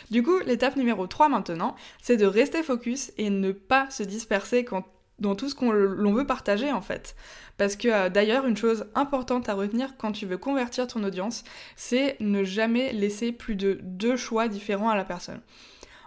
Du 0.10 0.24
coup, 0.24 0.40
l'étape 0.46 0.76
numéro 0.76 1.08
3 1.08 1.30
maintenant, 1.30 1.76
c'est 2.02 2.16
de 2.16 2.26
rester 2.26 2.64
focus 2.64 3.12
et 3.18 3.30
ne 3.30 3.52
pas 3.52 3.90
se 3.90 4.04
disperser 4.04 4.64
quand 4.64 4.86
dans 5.22 5.36
tout 5.36 5.48
ce 5.48 5.56
qu'on 5.56 5.72
l'on 5.72 6.14
veut 6.14 6.26
partager 6.26 6.72
en 6.72 6.82
fait. 6.82 7.16
Parce 7.58 7.76
que 7.76 7.88
euh, 7.88 8.10
d'ailleurs, 8.10 8.46
une 8.46 8.58
chose 8.58 8.88
importante 8.96 9.48
à 9.48 9.54
retenir 9.54 9.96
quand 9.98 10.12
tu 10.12 10.26
veux 10.26 10.38
convertir 10.38 10.88
ton 10.88 11.04
audience, 11.04 11.44
c'est 11.76 12.18
ne 12.20 12.44
jamais 12.44 12.92
laisser 12.92 13.32
plus 13.32 13.56
de 13.56 13.80
deux 13.84 14.18
choix 14.18 14.48
différents 14.48 14.90
à 14.90 14.96
la 14.96 15.06
personne. 15.06 15.42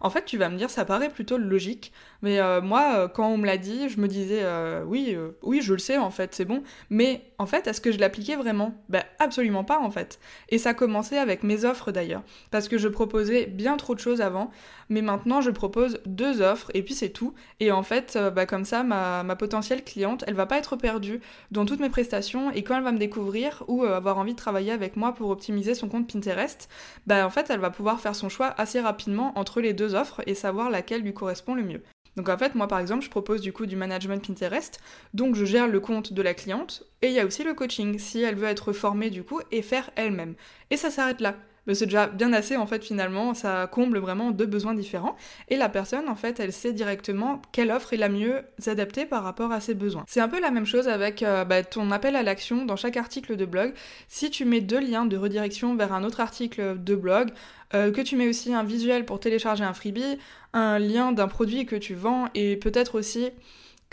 En 0.01 0.11
fait, 0.11 0.27
tu 0.27 0.37
vas 0.37 0.51
me 0.51 0.59
dire, 0.59 0.69
ça 0.69 0.85
paraît 0.85 1.09
plutôt 1.09 1.39
logique, 1.39 1.93
mais 2.25 2.41
euh, 2.41 2.63
moi, 2.63 2.95
euh, 2.97 3.09
quand 3.09 3.29
on 3.29 3.37
me 3.37 3.45
l'a 3.45 3.59
dit, 3.59 3.91
je 3.91 4.01
me 4.01 4.09
disais, 4.09 4.41
euh, 4.41 4.83
oui, 4.87 5.15
oui, 5.43 5.61
je 5.61 5.75
le 5.75 5.79
sais, 5.79 5.99
en 5.99 6.11
fait, 6.11 6.35
c'est 6.35 6.47
bon. 6.47 6.63
Mais 6.89 7.21
en 7.37 7.45
fait, 7.45 7.67
est-ce 7.67 7.83
que 7.83 7.93
je 7.93 7.99
l'appliquais 7.99 8.35
vraiment? 8.35 8.75
Ben 8.89 9.03
absolument 9.19 9.63
pas, 9.63 9.79
en 9.79 9.91
fait. 9.91 10.19
Et 10.49 10.57
ça 10.57 10.73
commençait 10.73 11.19
avec 11.19 11.43
mes 11.43 11.67
offres 11.67 11.93
d'ailleurs, 11.93 12.23
parce 12.51 12.69
que 12.69 12.79
je 12.79 12.89
proposais 12.89 13.45
bien 13.45 13.77
trop 13.77 13.95
de 13.95 14.01
choses 14.01 14.23
avant, 14.23 14.51
mais 14.89 15.03
maintenant, 15.03 15.43
je 15.43 15.51
propose 15.51 16.01
deux 16.07 16.41
offres, 16.41 16.71
et 16.73 16.83
puis 16.83 16.95
c'est 16.95 17.11
tout. 17.11 17.35
Et 17.61 17.71
en 17.71 17.83
fait, 17.83 18.19
bah, 18.35 18.47
comme 18.47 18.65
ça, 18.65 18.85
ma, 18.85 19.23
ma, 19.23 19.37
potentielle 19.37 19.85
cliente, 19.85 20.25
elle 20.27 20.35
va 20.35 20.47
pas 20.47 20.57
être 20.57 20.77
perdue 20.77 21.21
dans 21.51 21.67
toutes 21.67 21.81
mes 21.81 21.91
prestations, 21.91 22.51
et 22.53 22.63
quand 22.63 22.79
elle 22.79 22.85
va 22.85 22.93
me 22.93 22.99
découvrir 22.99 23.65
ou 23.69 23.85
avoir 23.85 24.17
envie 24.17 24.33
de 24.33 24.39
travailler 24.39 24.73
avec 24.73 24.97
moi 24.97 25.13
pour 25.13 25.29
optimiser 25.29 25.75
son 25.75 25.91
compte 25.91 26.11
Pinterest, 26.11 26.71
bah 27.07 27.27
en 27.27 27.31
fait, 27.31 27.51
elle 27.51 27.61
va 27.61 27.69
pouvoir 27.69 28.01
faire 28.01 28.15
son 28.15 28.31
choix 28.31 28.55
assez 28.57 28.81
rapidement 28.81 29.39
entre 29.39 29.61
les 29.61 29.75
deux 29.75 29.95
offres 29.95 30.23
et 30.27 30.35
savoir 30.35 30.71
laquelle 30.71 31.03
lui 31.03 31.13
correspond 31.13 31.55
le 31.55 31.65
mieux. 31.65 31.83
Donc 32.17 32.29
en 32.29 32.39
fait, 32.39 32.55
moi 32.55 32.69
par 32.69 32.79
exemple, 32.79 33.05
je 33.05 33.11
propose 33.11 33.41
du 33.41 33.53
coup 33.53 33.67
du 33.67 33.77
management 33.77 34.25
Pinterest, 34.25 34.81
donc 35.15 35.35
je 35.35 35.45
gère 35.45 35.69
le 35.69 35.81
compte 35.81 36.13
de 36.13 36.23
la 36.23 36.35
cliente, 36.35 36.85
et 37.03 37.09
il 37.09 37.13
y 37.13 37.21
a 37.21 37.27
aussi 37.27 37.45
le 37.45 37.55
coaching, 37.55 37.99
si 37.99 38.23
elle 38.23 38.37
veut 38.37 38.49
être 38.49 38.73
formée 38.73 39.11
du 39.11 39.25
coup 39.25 39.41
et 39.51 39.63
faire 39.63 39.91
elle-même. 39.97 40.35
Et 40.71 40.77
ça 40.77 40.91
s'arrête 40.91 41.21
là 41.21 41.37
mais 41.67 41.75
c'est 41.75 41.87
déjà 41.87 42.07
bien 42.07 42.33
assez 42.33 42.57
en 42.57 42.67
fait 42.67 42.85
finalement, 42.85 43.35
ça 43.35 43.69
comble 43.71 43.99
vraiment 43.99 44.31
deux 44.31 44.47
besoins 44.47 44.75
différents 44.75 45.17
et 45.49 45.57
la 45.57 45.69
personne 45.69 46.09
en 46.09 46.15
fait 46.15 46.41
elle 46.41 46.53
sait 46.53 46.73
directement 46.73 47.41
quelle 47.53 47.71
offre 47.71 47.93
est 47.93 47.99
la 47.99 48.09
mieux 48.09 48.43
adaptée 48.67 49.07
par 49.07 49.23
rapport 49.23 49.53
à 49.53 49.61
ses 49.61 49.75
besoins. 49.75 50.05
C'est 50.07 50.21
un 50.21 50.29
peu 50.29 50.41
la 50.41 50.51
même 50.51 50.67
chose 50.67 50.89
avec 50.89 51.23
euh, 51.23 51.45
bah, 51.45 51.63
ton 51.63 51.91
appel 51.91 52.17
à 52.17 52.23
l'action 52.23 52.65
dans 52.65 52.77
chaque 52.77 52.97
article 52.97 53.37
de 53.37 53.45
blog. 53.45 53.75
Si 54.09 54.31
tu 54.31 54.45
mets 54.45 54.61
deux 54.61 54.81
liens 54.81 55.07
de 55.07 55.17
redirection 55.17 55.75
vers 55.77 55.93
un 55.93 56.05
autre 56.05 56.21
article 56.21 56.83
de 56.83 56.95
blog, 56.95 57.31
euh, 57.75 57.91
que 57.91 58.01
tu 58.01 58.17
mets 58.17 58.29
aussi 58.29 58.55
un 58.55 58.65
visuel 58.65 59.05
pour 59.05 59.21
télécharger 59.21 59.65
un 59.65 59.75
freebie, 59.75 60.19
un 60.53 60.79
lien 60.79 61.13
d'un 61.13 61.29
produit 61.29 61.67
que 61.67 61.77
tu 61.77 61.95
vends 61.95 62.29
et 62.35 62.57
peut-être 62.57 62.99
aussi 62.99 63.31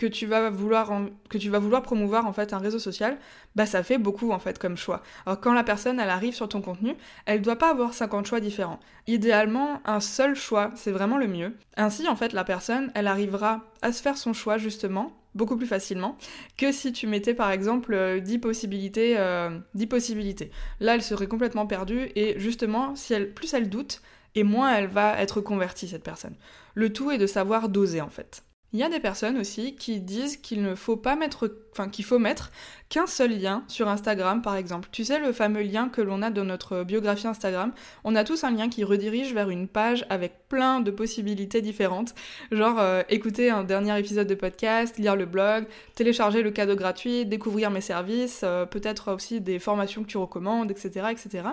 que 0.02 0.06
tu 0.08 0.26
vas 0.26 0.50
vouloir 0.50 0.90
que 1.28 1.38
tu 1.38 1.48
vas 1.48 1.60
vouloir 1.60 1.82
promouvoir 1.82 2.26
en 2.26 2.32
fait 2.32 2.52
un 2.52 2.58
réseau 2.58 2.80
social, 2.80 3.18
bah 3.54 3.66
ça 3.66 3.84
fait 3.84 3.98
beaucoup 3.98 4.32
en 4.32 4.40
fait 4.40 4.58
comme 4.58 4.76
choix. 4.76 5.00
Alors 5.26 5.40
quand 5.40 5.52
la 5.52 5.62
personne 5.62 6.00
elle 6.00 6.10
arrive 6.10 6.34
sur 6.34 6.48
ton 6.48 6.60
contenu, 6.60 6.96
elle 7.24 7.40
doit 7.40 7.54
pas 7.54 7.70
avoir 7.70 7.94
50 7.94 8.26
choix 8.26 8.40
différents. 8.40 8.80
Idéalement, 9.06 9.80
un 9.84 10.00
seul 10.00 10.34
choix, 10.34 10.72
c'est 10.74 10.90
vraiment 10.90 11.18
le 11.18 11.28
mieux. 11.28 11.54
Ainsi 11.76 12.08
en 12.08 12.16
fait 12.16 12.32
la 12.32 12.42
personne, 12.42 12.90
elle 12.96 13.06
arrivera 13.06 13.60
à 13.80 13.92
se 13.92 14.02
faire 14.02 14.16
son 14.16 14.32
choix 14.32 14.58
justement 14.58 15.12
beaucoup 15.36 15.56
plus 15.56 15.68
facilement 15.68 16.18
que 16.58 16.72
si 16.72 16.92
tu 16.92 17.06
mettais 17.06 17.32
par 17.32 17.52
exemple 17.52 18.20
10 18.20 18.38
possibilités, 18.38 19.14
euh, 19.18 19.56
10 19.74 19.86
possibilités. 19.86 20.50
Là, 20.80 20.96
elle 20.96 21.02
serait 21.02 21.28
complètement 21.28 21.66
perdue 21.66 22.10
et 22.16 22.34
justement, 22.40 22.96
si 22.96 23.14
plus 23.20 23.54
elle 23.54 23.70
doute, 23.70 24.02
et 24.34 24.44
moins 24.44 24.74
elle 24.74 24.88
va 24.88 25.20
être 25.20 25.40
convertie 25.40 25.86
cette 25.88 26.02
personne. 26.02 26.34
Le 26.74 26.92
tout 26.92 27.10
est 27.10 27.18
de 27.18 27.26
savoir 27.26 27.68
doser 27.68 28.00
en 28.00 28.08
fait. 28.08 28.42
Il 28.74 28.80
y 28.80 28.82
a 28.82 28.88
des 28.88 29.00
personnes 29.00 29.36
aussi 29.36 29.74
qui 29.74 30.00
disent 30.00 30.38
qu'il 30.38 30.62
ne 30.62 30.74
faut 30.74 30.96
pas 30.96 31.14
mettre, 31.14 31.54
enfin 31.72 31.90
qu'il 31.90 32.06
faut 32.06 32.18
mettre 32.18 32.50
qu'un 32.88 33.06
seul 33.06 33.38
lien 33.38 33.64
sur 33.68 33.86
Instagram 33.86 34.40
par 34.40 34.56
exemple. 34.56 34.88
Tu 34.92 35.04
sais 35.04 35.18
le 35.18 35.32
fameux 35.32 35.60
lien 35.60 35.90
que 35.90 36.00
l'on 36.00 36.22
a 36.22 36.30
dans 36.30 36.44
notre 36.44 36.82
biographie 36.82 37.26
Instagram, 37.26 37.72
on 38.04 38.16
a 38.16 38.24
tous 38.24 38.44
un 38.44 38.50
lien 38.50 38.70
qui 38.70 38.82
redirige 38.82 39.34
vers 39.34 39.50
une 39.50 39.68
page 39.68 40.06
avec 40.08 40.48
plein 40.48 40.80
de 40.80 40.90
possibilités 40.90 41.60
différentes, 41.60 42.14
genre 42.50 42.78
euh, 42.78 43.02
écouter 43.10 43.50
un 43.50 43.62
dernier 43.62 43.98
épisode 43.98 44.26
de 44.26 44.34
podcast, 44.34 44.96
lire 44.96 45.16
le 45.16 45.26
blog, 45.26 45.66
télécharger 45.94 46.42
le 46.42 46.50
cadeau 46.50 46.74
gratuit, 46.74 47.26
découvrir 47.26 47.70
mes 47.70 47.82
services, 47.82 48.40
euh, 48.42 48.64
peut-être 48.64 49.12
aussi 49.12 49.42
des 49.42 49.58
formations 49.58 50.02
que 50.02 50.08
tu 50.08 50.16
recommandes, 50.16 50.70
etc., 50.70 51.08
etc. 51.10 51.48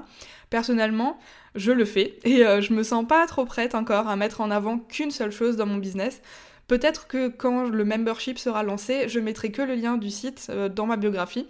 Personnellement, 0.49 1.19
je 1.55 1.73
le 1.73 1.83
fais 1.83 2.17
et 2.23 2.45
euh, 2.45 2.61
je 2.61 2.71
me 2.71 2.83
sens 2.83 3.05
pas 3.05 3.27
trop 3.27 3.43
prête 3.43 3.75
encore 3.75 4.07
à 4.07 4.15
mettre 4.15 4.39
en 4.39 4.51
avant 4.51 4.79
qu'une 4.79 5.11
seule 5.11 5.31
chose 5.31 5.57
dans 5.57 5.65
mon 5.65 5.77
business. 5.77 6.21
Peut-être 6.69 7.07
que 7.07 7.29
quand 7.29 7.67
le 7.67 7.83
membership 7.83 8.37
sera 8.37 8.61
lancé, 8.61 9.09
je 9.09 9.19
mettrai 9.19 9.51
que 9.51 9.63
le 9.63 9.73
lien 9.73 9.97
du 9.97 10.11
site 10.11 10.47
euh, 10.51 10.69
dans 10.69 10.85
ma 10.85 10.97
biographie. 10.97 11.47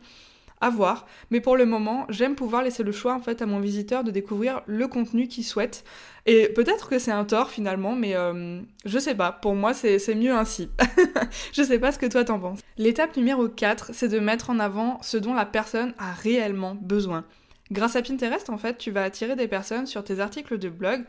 À 0.62 0.70
voir. 0.70 1.08
Mais 1.30 1.40
pour 1.40 1.56
le 1.56 1.66
moment, 1.66 2.06
j'aime 2.10 2.36
pouvoir 2.36 2.64
laisser 2.64 2.84
le 2.84 2.92
choix 2.92 3.18
à 3.26 3.46
mon 3.46 3.60
visiteur 3.60 4.04
de 4.04 4.12
découvrir 4.12 4.62
le 4.66 4.88
contenu 4.90 5.30
qu'il 5.30 5.46
souhaite. 5.46 5.86
Et 6.26 6.50
peut-être 6.50 6.90
que 6.90 7.00
c'est 7.00 7.12
un 7.12 7.24
tort 7.24 7.50
finalement, 7.50 7.96
mais 7.96 8.16
euh, 8.16 8.60
je 8.84 9.00
sais 9.00 9.16
pas. 9.16 9.32
Pour 9.32 9.56
moi, 9.56 9.74
c'est 9.74 10.16
mieux 10.16 10.34
ainsi. 10.34 10.70
je 11.54 11.64
sais 11.64 11.80
pas 11.80 11.94
ce 11.94 12.00
que 12.00 12.08
toi 12.08 12.26
t'en 12.26 12.40
penses. 12.40 12.60
L'étape 12.78 13.16
numéro 13.16 13.48
4, 13.48 13.92
c'est 13.94 14.10
de 14.10 14.20
mettre 14.20 14.50
en 14.50 14.60
avant 14.60 15.00
ce 15.02 15.16
dont 15.16 15.34
la 15.34 15.46
personne 15.46 15.94
a 15.98 16.12
réellement 16.12 16.76
besoin. 16.76 17.24
Grâce 17.72 17.96
à 17.96 18.02
Pinterest, 18.02 18.50
en 18.50 18.58
fait, 18.58 18.78
tu 18.78 18.92
vas 18.92 19.04
attirer 19.04 19.36
des 19.36 19.48
personnes 19.48 19.86
sur 19.86 20.04
tes 20.04 20.20
articles 20.20 20.58
de 20.58 20.70
blog, 20.70 21.04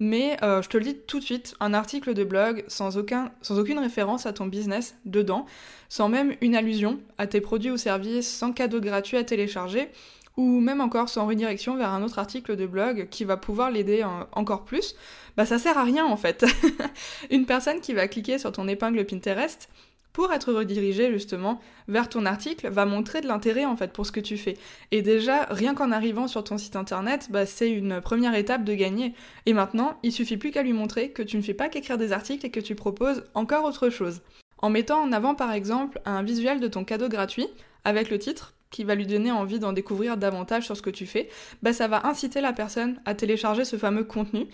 mais 0.00 0.36
euh, 0.42 0.62
je 0.62 0.68
te 0.68 0.78
le 0.78 0.84
dis 0.84 0.96
tout 0.96 1.20
de 1.20 1.24
suite, 1.24 1.54
un 1.60 1.74
article 1.74 2.14
de 2.14 2.24
blog 2.24 2.64
sans, 2.66 2.96
aucun, 2.96 3.30
sans 3.42 3.58
aucune 3.58 3.78
référence 3.78 4.26
à 4.26 4.32
ton 4.32 4.46
business 4.46 4.96
dedans, 5.04 5.46
sans 5.90 6.08
même 6.08 6.34
une 6.40 6.56
allusion 6.56 6.98
à 7.18 7.26
tes 7.26 7.42
produits 7.42 7.70
ou 7.70 7.76
services, 7.76 8.28
sans 8.28 8.52
cadeau 8.52 8.80
gratuit 8.80 9.18
à 9.18 9.24
télécharger, 9.24 9.90
ou 10.38 10.60
même 10.60 10.80
encore 10.80 11.10
sans 11.10 11.26
redirection 11.26 11.76
vers 11.76 11.90
un 11.90 12.02
autre 12.02 12.18
article 12.18 12.56
de 12.56 12.66
blog 12.66 13.08
qui 13.10 13.24
va 13.24 13.36
pouvoir 13.36 13.70
l'aider 13.70 14.02
encore 14.32 14.64
plus, 14.64 14.94
bah 15.36 15.44
ça 15.44 15.58
sert 15.58 15.76
à 15.76 15.84
rien 15.84 16.06
en 16.06 16.16
fait. 16.16 16.46
une 17.30 17.44
personne 17.44 17.80
qui 17.80 17.92
va 17.92 18.08
cliquer 18.08 18.38
sur 18.38 18.52
ton 18.52 18.66
épingle 18.68 19.04
Pinterest, 19.04 19.68
pour 20.12 20.32
être 20.32 20.52
redirigé 20.52 21.10
justement 21.12 21.60
vers 21.88 22.08
ton 22.08 22.26
article, 22.26 22.68
va 22.68 22.86
montrer 22.86 23.20
de 23.20 23.26
l'intérêt 23.26 23.64
en 23.64 23.76
fait 23.76 23.92
pour 23.92 24.06
ce 24.06 24.12
que 24.12 24.20
tu 24.20 24.36
fais. 24.36 24.56
Et 24.90 25.02
déjà, 25.02 25.46
rien 25.50 25.74
qu'en 25.74 25.92
arrivant 25.92 26.28
sur 26.28 26.44
ton 26.44 26.58
site 26.58 26.76
internet, 26.76 27.28
bah, 27.30 27.46
c'est 27.46 27.70
une 27.70 28.00
première 28.00 28.34
étape 28.34 28.64
de 28.64 28.74
gagner. 28.74 29.14
Et 29.46 29.52
maintenant, 29.52 29.98
il 30.02 30.12
suffit 30.12 30.36
plus 30.36 30.50
qu'à 30.50 30.62
lui 30.62 30.72
montrer 30.72 31.10
que 31.10 31.22
tu 31.22 31.36
ne 31.36 31.42
fais 31.42 31.54
pas 31.54 31.68
qu'écrire 31.68 31.98
des 31.98 32.12
articles 32.12 32.44
et 32.44 32.50
que 32.50 32.60
tu 32.60 32.74
proposes 32.74 33.24
encore 33.34 33.64
autre 33.64 33.90
chose. 33.90 34.20
En 34.58 34.70
mettant 34.70 35.00
en 35.00 35.12
avant 35.12 35.34
par 35.34 35.52
exemple 35.52 36.00
un 36.04 36.22
visuel 36.22 36.60
de 36.60 36.68
ton 36.68 36.84
cadeau 36.84 37.08
gratuit 37.08 37.48
avec 37.84 38.10
le 38.10 38.18
titre 38.18 38.54
qui 38.70 38.84
va 38.84 38.94
lui 38.94 39.06
donner 39.06 39.32
envie 39.32 39.58
d'en 39.58 39.72
découvrir 39.72 40.16
davantage 40.16 40.64
sur 40.64 40.76
ce 40.76 40.82
que 40.82 40.90
tu 40.90 41.06
fais, 41.06 41.28
bah 41.62 41.72
ça 41.72 41.88
va 41.88 42.06
inciter 42.06 42.40
la 42.40 42.52
personne 42.52 43.00
à 43.04 43.14
télécharger 43.14 43.64
ce 43.64 43.76
fameux 43.76 44.04
contenu 44.04 44.46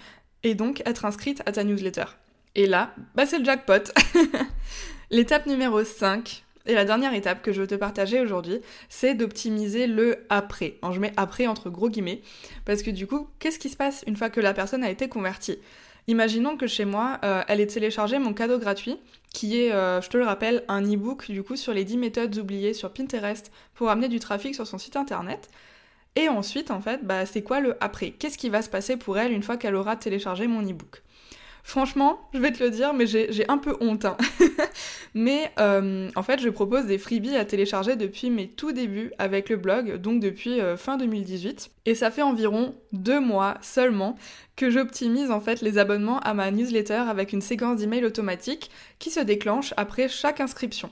et 0.43 0.55
donc 0.55 0.83
être 0.87 1.05
inscrite 1.05 1.43
à 1.45 1.53
ta 1.53 1.65
newsletter. 1.65 2.05
Et 2.55 2.67
là, 2.67 2.95
bah 3.15 3.27
c'est 3.27 3.39
le 3.39 3.45
jackpot. 3.45 3.93
L'étape 5.13 5.47
numéro 5.47 5.85
5, 5.85 6.43
et 6.67 6.75
la 6.75 6.85
dernière 6.85 7.15
étape 7.15 7.41
que 7.41 7.53
je 7.53 7.61
veux 7.61 7.69
te 7.69 7.77
partager 7.77 8.21
aujourd'hui, 8.21 8.61
c'est 8.89 9.15
d'optimiser 9.15 9.87
le 9.87 10.27
après. 10.31 10.79
je 10.91 10.99
mets 10.99 11.13
après 11.17 11.47
entre 11.47 11.71
gros 11.71 11.89
guillemets, 11.89 12.23
parce 12.65 12.83
que 12.83 12.91
du 12.91 13.07
coup, 13.07 13.29
qu'est-ce 13.39 13.61
qui 13.61 13.69
se 13.69 13.77
passe 13.77 14.03
une 14.09 14.17
fois 14.17 14.31
que 14.31 14.41
la 14.41 14.53
personne 14.53 14.83
a 14.83 14.91
été 14.91 15.09
convertie? 15.09 15.61
Imaginons 16.09 16.57
que 16.57 16.67
chez 16.67 16.85
moi, 16.85 17.21
euh, 17.25 17.45
elle 17.47 17.61
ait 17.61 17.69
téléchargé 17.69 18.19
mon 18.19 18.35
cadeau 18.35 18.59
gratuit, 18.59 18.97
qui 19.33 19.61
est, 19.61 19.73
euh, 19.73 20.01
je 20.01 20.09
te 20.09 20.17
le 20.17 20.25
rappelle, 20.25 20.65
un 20.67 20.83
e-book 20.83 21.31
du 21.31 21.45
coup 21.45 21.55
sur 21.55 21.73
les 21.73 21.85
10 21.85 21.99
méthodes 21.99 22.37
oubliées 22.39 22.75
sur 22.75 22.93
Pinterest 22.93 23.53
pour 23.75 23.91
amener 23.91 24.09
du 24.09 24.19
trafic 24.19 24.57
sur 24.57 24.67
son 24.67 24.79
site 24.79 24.97
internet. 24.97 25.49
Et 26.17 26.29
ensuite, 26.29 26.73
en 26.73 26.81
fait, 26.81 27.05
bah, 27.05 27.27
c'est 27.27 27.43
quoi 27.43 27.61
le 27.61 27.77
après? 27.81 28.11
Qu'est-ce 28.11 28.39
qui 28.39 28.49
va 28.49 28.63
se 28.63 28.71
passer 28.71 28.97
pour 28.97 29.19
elle 29.19 29.31
une 29.31 29.45
fois 29.45 29.57
qu'elle 29.57 29.77
aura 29.77 29.95
téléchargé 29.95 30.49
mon 30.49 30.63
e-book? 30.69 31.03
Franchement, 31.67 32.21
je 32.33 32.39
vais 32.39 32.53
te 32.53 32.63
le 32.63 32.71
dire, 32.71 32.95
mais 32.95 33.09
j'ai 33.09 33.45
un 33.49 33.59
peu 33.59 33.77
honte. 33.81 34.05
Hein. 34.05 34.17
mais 35.15 35.51
euh, 35.59 36.09
en 36.15 36.23
fait, 36.23 36.41
je 36.41 36.49
propose 36.49 36.87
des 36.87 36.97
freebies 36.97 37.35
à 37.35 37.45
télécharger 37.45 37.97
depuis 37.97 38.31
mes 38.31 38.47
tout 38.47 38.71
débuts 38.71 39.11
avec 39.19 39.49
le 39.49 39.57
blog, 39.57 39.97
donc 39.97 40.21
depuis 40.21 40.61
euh, 40.61 40.77
fin 40.77 40.97
2018. 40.97 41.73
Et 41.87 41.97
ça 41.97 42.13
fait 42.13 42.23
environ 42.23 42.77
deux 42.93 43.19
mois 43.19 43.59
seulement 43.63 44.15
que 44.55 44.71
j'optimise 44.71 45.33
en 45.33 45.41
fait 45.41 45.61
les 45.61 45.77
abonnements 45.77 46.21
à 46.21 46.35
ma 46.35 46.53
newsletter 46.53 47.03
avec 47.09 47.33
une 47.33 47.43
séquence 47.43 47.79
d'emails 47.81 48.05
automatique 48.05 48.71
qui 49.01 49.11
se 49.11 49.19
déclenche 49.19 49.75
après 49.77 50.09
chaque 50.09 50.41
inscription. 50.41 50.89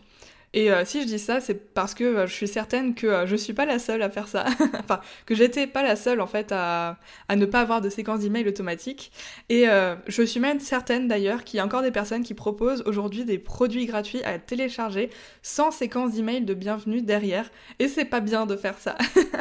Et 0.56 0.70
euh, 0.70 0.84
si 0.84 1.02
je 1.02 1.06
dis 1.08 1.18
ça, 1.18 1.40
c'est 1.40 1.75
parce 1.75 1.94
que 1.94 2.04
euh, 2.04 2.26
je 2.28 2.32
suis 2.32 2.46
certaine 2.46 2.94
que 2.94 3.08
euh, 3.08 3.26
je 3.26 3.34
suis 3.34 3.52
pas 3.52 3.66
la 3.66 3.80
seule 3.80 4.02
à 4.02 4.08
faire 4.08 4.28
ça. 4.28 4.44
enfin, 4.78 5.00
que 5.26 5.34
j'étais 5.34 5.66
pas 5.66 5.82
la 5.82 5.96
seule 5.96 6.20
en 6.20 6.28
fait 6.28 6.52
à, 6.52 6.96
à 7.28 7.34
ne 7.34 7.44
pas 7.44 7.61
avoir 7.61 7.80
de 7.80 7.88
séquence 7.88 8.20
d'email 8.20 8.46
automatique. 8.46 9.11
Et 9.49 9.64
je 10.06 10.23
suis 10.23 10.38
même 10.38 10.61
certaine 10.61 11.08
d'ailleurs 11.08 11.42
qu'il 11.42 11.56
y 11.56 11.61
a 11.61 11.64
encore 11.64 11.82
des 11.82 11.90
personnes 11.90 12.23
qui 12.23 12.34
proposent 12.34 12.84
aujourd'hui 12.87 13.25
des 13.25 13.38
produits 13.38 13.87
gratuits 13.87 14.23
à 14.23 14.38
télécharger 14.38 15.11
sans 15.42 15.73
séquence 15.73 16.12
d'email 16.12 16.42
de 16.42 16.54
bienvenue 16.54 17.02
derrière. 17.02 17.50
Et 17.80 17.88
c'est 17.88 18.04
pas 18.04 18.20
bien 18.20 18.46
de 18.46 18.56
faire 18.56 18.78
ça. 18.78 18.96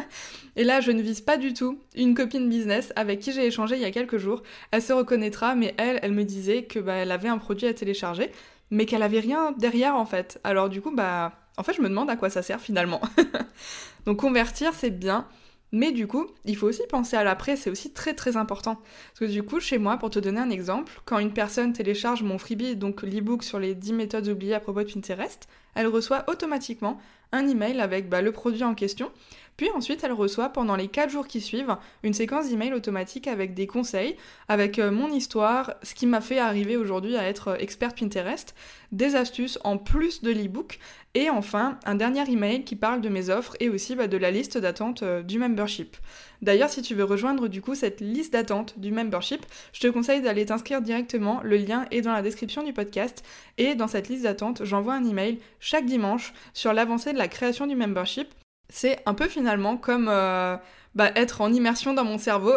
et 0.55 0.63
là, 0.63 0.81
je 0.81 0.91
ne 0.91 1.01
vise 1.01 1.21
pas 1.21 1.37
du 1.37 1.53
tout 1.53 1.79
une 1.95 2.15
copine 2.15 2.49
business 2.49 2.91
avec 2.95 3.19
qui 3.19 3.31
j'ai 3.31 3.45
échangé 3.45 3.75
il 3.75 3.81
y 3.81 3.85
a 3.85 3.91
quelques 3.91 4.17
jours. 4.17 4.41
Elle 4.71 4.81
se 4.81 4.93
reconnaîtra, 4.93 5.53
mais 5.53 5.75
elle, 5.77 5.99
elle 6.01 6.13
me 6.13 6.23
disait 6.23 6.63
que 6.63 6.79
bah, 6.79 6.95
elle 6.95 7.11
avait 7.11 7.29
un 7.29 7.37
produit 7.37 7.67
à 7.67 7.73
télécharger 7.73 8.31
mais 8.73 8.87
qu'elle 8.87 9.03
avait 9.03 9.19
rien 9.19 9.51
derrière 9.51 9.95
en 9.95 10.05
fait. 10.05 10.39
Alors 10.43 10.67
du 10.67 10.81
coup, 10.81 10.91
bah, 10.91 11.31
en 11.57 11.63
fait, 11.63 11.73
je 11.73 11.81
me 11.81 11.89
demande 11.89 12.09
à 12.09 12.15
quoi 12.15 12.31
ça 12.31 12.41
sert 12.41 12.59
finalement. 12.59 13.01
Donc 14.05 14.17
convertir, 14.17 14.73
c'est 14.73 14.89
bien, 14.89 15.27
mais 15.71 15.91
du 15.91 16.07
coup, 16.07 16.25
il 16.43 16.57
faut 16.57 16.67
aussi 16.67 16.81
penser 16.89 17.15
à 17.15 17.23
l'après, 17.23 17.55
c'est 17.55 17.69
aussi 17.69 17.93
très 17.93 18.15
très 18.15 18.35
important. 18.35 18.75
Parce 18.75 19.19
que 19.19 19.25
du 19.31 19.43
coup, 19.43 19.59
chez 19.59 19.77
moi, 19.77 19.97
pour 19.97 20.09
te 20.09 20.17
donner 20.17 20.39
un 20.39 20.49
exemple, 20.49 21.01
quand 21.05 21.19
une 21.19 21.33
personne 21.33 21.71
télécharge 21.71 22.23
mon 22.23 22.39
freebie, 22.39 22.75
donc 22.75 23.03
l'ebook 23.03 23.43
sur 23.43 23.59
les 23.59 23.75
10 23.75 23.93
méthodes 23.93 24.27
oubliées 24.27 24.55
à 24.55 24.59
propos 24.59 24.81
de 24.81 24.91
Pinterest, 24.91 25.47
elle 25.75 25.87
reçoit 25.87 26.23
automatiquement 26.27 26.99
un 27.31 27.47
email 27.47 27.79
avec 27.79 28.09
bah, 28.09 28.23
le 28.23 28.31
produit 28.31 28.63
en 28.63 28.73
question 28.73 29.11
puis 29.57 29.69
ensuite, 29.75 30.03
elle 30.03 30.13
reçoit 30.13 30.49
pendant 30.49 30.75
les 30.75 30.87
4 30.87 31.09
jours 31.09 31.27
qui 31.27 31.39
suivent 31.39 31.75
une 32.01 32.13
séquence 32.13 32.49
d'emails 32.49 32.73
automatique 32.73 33.27
avec 33.27 33.53
des 33.53 33.67
conseils, 33.67 34.15
avec 34.47 34.79
euh, 34.79 34.91
mon 34.91 35.09
histoire, 35.09 35.73
ce 35.83 35.93
qui 35.93 36.07
m'a 36.07 36.21
fait 36.21 36.39
arriver 36.39 36.75
aujourd'hui 36.75 37.15
à 37.17 37.27
être 37.27 37.49
euh, 37.49 37.57
experte 37.57 37.99
Pinterest, 37.99 38.55
des 38.91 39.15
astuces 39.15 39.59
en 39.63 39.77
plus 39.77 40.21
de 40.21 40.31
l'ebook, 40.31 40.79
et 41.15 41.29
enfin 41.29 41.77
un 41.85 41.95
dernier 41.95 42.27
email 42.29 42.63
qui 42.63 42.75
parle 42.75 43.01
de 43.01 43.09
mes 43.09 43.29
offres 43.29 43.55
et 43.59 43.69
aussi 43.69 43.95
bah, 43.95 44.07
de 44.07 44.17
la 44.17 44.31
liste 44.31 44.57
d'attente 44.57 45.03
euh, 45.03 45.21
du 45.21 45.37
membership. 45.37 45.97
D'ailleurs, 46.41 46.69
si 46.69 46.81
tu 46.81 46.95
veux 46.95 47.03
rejoindre 47.03 47.47
du 47.47 47.61
coup 47.61 47.75
cette 47.75 48.01
liste 48.01 48.33
d'attente 48.33 48.79
du 48.79 48.91
membership, 48.91 49.45
je 49.71 49.81
te 49.81 49.87
conseille 49.87 50.21
d'aller 50.21 50.45
t'inscrire 50.45 50.81
directement. 50.81 51.41
Le 51.43 51.57
lien 51.57 51.85
est 51.91 52.01
dans 52.01 52.11
la 52.11 52.21
description 52.21 52.63
du 52.63 52.73
podcast. 52.73 53.23
Et 53.57 53.75
dans 53.75 53.87
cette 53.87 54.09
liste 54.09 54.23
d'attente, 54.23 54.65
j'envoie 54.65 54.95
un 54.95 55.05
email 55.05 55.39
chaque 55.59 55.85
dimanche 55.85 56.33
sur 56.53 56.73
l'avancée 56.73 57.13
de 57.13 57.17
la 57.17 57.29
création 57.29 57.65
du 57.65 57.75
membership 57.75 58.27
c'est 58.69 59.01
un 59.05 59.13
peu 59.13 59.27
finalement 59.27 59.77
comme 59.77 60.07
euh, 60.09 60.57
bah, 60.95 61.11
être 61.15 61.41
en 61.41 61.51
immersion 61.51 61.93
dans 61.93 62.03
mon 62.03 62.17
cerveau. 62.17 62.53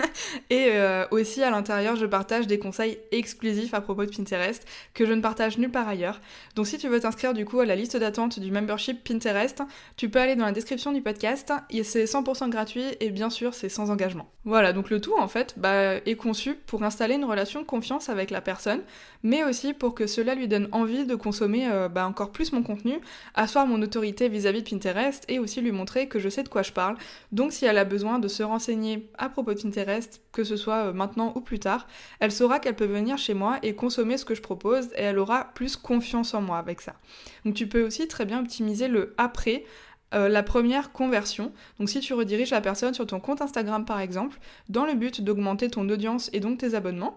et 0.50 0.68
euh, 0.72 1.06
aussi 1.10 1.42
à 1.42 1.50
l'intérieur, 1.50 1.96
je 1.96 2.06
partage 2.06 2.46
des 2.46 2.58
conseils 2.58 2.98
exclusifs 3.12 3.74
à 3.74 3.80
propos 3.80 4.04
de 4.04 4.10
Pinterest 4.14 4.66
que 4.94 5.06
je 5.06 5.12
ne 5.12 5.20
partage 5.20 5.58
nulle 5.58 5.70
part 5.70 5.88
ailleurs. 5.88 6.20
Donc 6.54 6.66
si 6.66 6.78
tu 6.78 6.88
veux 6.88 7.00
t'inscrire 7.00 7.34
du 7.34 7.44
coup 7.44 7.60
à 7.60 7.66
la 7.66 7.76
liste 7.76 7.96
d'attente 7.96 8.38
du 8.38 8.50
membership 8.50 9.02
Pinterest, 9.02 9.62
tu 9.96 10.08
peux 10.08 10.20
aller 10.20 10.36
dans 10.36 10.44
la 10.44 10.52
description 10.52 10.92
du 10.92 11.02
podcast. 11.02 11.52
C'est 11.82 12.04
100% 12.04 12.48
gratuit 12.48 12.84
et 13.00 13.10
bien 13.10 13.30
sûr 13.30 13.54
c'est 13.54 13.68
sans 13.68 13.90
engagement. 13.90 14.30
Voilà, 14.44 14.72
donc 14.72 14.88
le 14.90 15.00
tout 15.00 15.14
en 15.18 15.28
fait 15.28 15.54
bah, 15.58 15.96
est 15.96 16.16
conçu 16.16 16.54
pour 16.54 16.82
installer 16.82 17.14
une 17.14 17.24
relation 17.24 17.60
de 17.60 17.66
confiance 17.66 18.08
avec 18.08 18.30
la 18.30 18.40
personne, 18.40 18.80
mais 19.22 19.44
aussi 19.44 19.74
pour 19.74 19.94
que 19.94 20.06
cela 20.06 20.34
lui 20.34 20.48
donne 20.48 20.68
envie 20.72 21.04
de 21.04 21.14
consommer 21.14 21.68
euh, 21.70 21.88
bah, 21.88 22.06
encore 22.06 22.30
plus 22.30 22.52
mon 22.52 22.62
contenu, 22.62 23.00
asseoir 23.34 23.66
mon 23.66 23.82
autorité 23.82 24.28
vis-à-vis 24.28 24.60
-vis 24.60 24.64
de 24.64 24.70
Pinterest 24.70 25.24
et 25.28 25.38
aussi 25.38 25.60
lui 25.60 25.72
montrer 25.72 26.08
que 26.08 26.18
je 26.18 26.28
sais 26.28 26.42
de 26.42 26.48
quoi 26.48 26.62
je 26.62 26.72
parle. 26.72 26.96
Donc 27.32 27.52
si 27.52 27.66
elle 27.66 27.78
besoin 27.84 28.18
de 28.18 28.28
se 28.28 28.42
renseigner 28.42 29.10
à 29.18 29.28
propos 29.28 29.54
de 29.54 29.60
Pinterest, 29.60 30.22
que 30.32 30.44
ce 30.44 30.56
soit 30.56 30.86
euh, 30.86 30.92
maintenant 30.92 31.32
ou 31.36 31.40
plus 31.40 31.58
tard, 31.58 31.86
elle 32.18 32.32
saura 32.32 32.58
qu'elle 32.58 32.76
peut 32.76 32.84
venir 32.84 33.18
chez 33.18 33.34
moi 33.34 33.58
et 33.62 33.74
consommer 33.74 34.16
ce 34.16 34.24
que 34.24 34.34
je 34.34 34.42
propose 34.42 34.86
et 34.96 35.02
elle 35.02 35.18
aura 35.18 35.52
plus 35.54 35.76
confiance 35.76 36.34
en 36.34 36.42
moi 36.42 36.58
avec 36.58 36.80
ça. 36.80 36.94
Donc 37.44 37.54
tu 37.54 37.66
peux 37.66 37.84
aussi 37.84 38.08
très 38.08 38.24
bien 38.24 38.40
optimiser 38.40 38.88
le 38.88 39.14
après 39.18 39.64
euh, 40.12 40.28
la 40.28 40.42
première 40.42 40.92
conversion. 40.92 41.52
Donc 41.78 41.88
si 41.88 42.00
tu 42.00 42.14
rediriges 42.14 42.50
la 42.50 42.60
personne 42.60 42.94
sur 42.94 43.06
ton 43.06 43.20
compte 43.20 43.42
Instagram 43.42 43.84
par 43.84 44.00
exemple, 44.00 44.38
dans 44.68 44.84
le 44.84 44.94
but 44.94 45.20
d'augmenter 45.20 45.68
ton 45.68 45.88
audience 45.88 46.30
et 46.32 46.40
donc 46.40 46.58
tes 46.58 46.74
abonnements, 46.74 47.16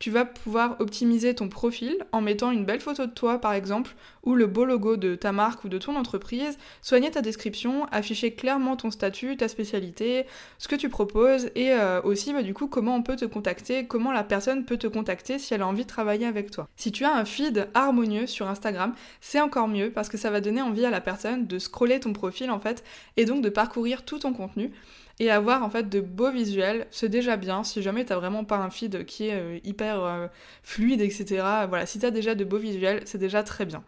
tu 0.00 0.10
vas 0.10 0.24
pouvoir 0.24 0.76
optimiser 0.80 1.34
ton 1.34 1.48
profil 1.48 1.96
en 2.10 2.22
mettant 2.22 2.50
une 2.50 2.64
belle 2.64 2.80
photo 2.80 3.06
de 3.06 3.12
toi 3.12 3.38
par 3.38 3.52
exemple 3.52 3.94
ou 4.24 4.34
le 4.34 4.46
beau 4.46 4.64
logo 4.64 4.96
de 4.96 5.14
ta 5.14 5.30
marque 5.30 5.64
ou 5.64 5.68
de 5.68 5.78
ton 5.78 5.94
entreprise, 5.94 6.58
soigner 6.82 7.10
ta 7.10 7.20
description, 7.20 7.84
afficher 7.92 8.32
clairement 8.34 8.76
ton 8.76 8.90
statut, 8.90 9.36
ta 9.36 9.46
spécialité, 9.46 10.24
ce 10.58 10.68
que 10.68 10.74
tu 10.74 10.88
proposes 10.88 11.50
et 11.54 11.72
euh, 11.72 12.00
aussi 12.02 12.32
bah, 12.32 12.42
du 12.42 12.54
coup 12.54 12.66
comment 12.66 12.96
on 12.96 13.02
peut 13.02 13.16
te 13.16 13.26
contacter, 13.26 13.86
comment 13.86 14.10
la 14.10 14.24
personne 14.24 14.64
peut 14.64 14.78
te 14.78 14.86
contacter 14.86 15.38
si 15.38 15.52
elle 15.52 15.62
a 15.62 15.66
envie 15.66 15.84
de 15.84 15.88
travailler 15.88 16.26
avec 16.26 16.50
toi. 16.50 16.68
Si 16.76 16.92
tu 16.92 17.04
as 17.04 17.14
un 17.14 17.26
feed 17.26 17.68
harmonieux 17.74 18.26
sur 18.26 18.48
Instagram, 18.48 18.94
c'est 19.20 19.40
encore 19.40 19.68
mieux 19.68 19.90
parce 19.90 20.08
que 20.08 20.16
ça 20.16 20.30
va 20.30 20.40
donner 20.40 20.62
envie 20.62 20.86
à 20.86 20.90
la 20.90 21.02
personne 21.02 21.46
de 21.46 21.58
scroller 21.58 22.00
ton 22.00 22.14
profil 22.14 22.50
en 22.50 22.58
fait 22.58 22.82
et 23.18 23.26
donc 23.26 23.42
de 23.42 23.50
parcourir 23.50 24.02
tout 24.06 24.20
ton 24.20 24.32
contenu 24.32 24.72
et 25.20 25.30
avoir 25.30 25.62
en 25.62 25.70
fait 25.70 25.88
de 25.88 26.00
beaux 26.00 26.30
visuels, 26.32 26.86
c'est 26.90 27.10
déjà 27.10 27.36
bien. 27.36 27.62
Si 27.62 27.82
jamais 27.82 28.04
t'as 28.06 28.16
vraiment 28.16 28.44
pas 28.44 28.56
un 28.56 28.70
feed 28.70 29.04
qui 29.04 29.28
est 29.28 29.34
euh, 29.34 29.58
hyper 29.64 30.02
euh, 30.02 30.26
fluide, 30.62 31.02
etc. 31.02 31.66
Voilà, 31.68 31.86
si 31.86 31.98
t'as 31.98 32.10
déjà 32.10 32.34
de 32.34 32.42
beaux 32.44 32.58
visuels, 32.58 33.02
c'est 33.04 33.18
déjà 33.18 33.42
très 33.42 33.66
bien. 33.66 33.84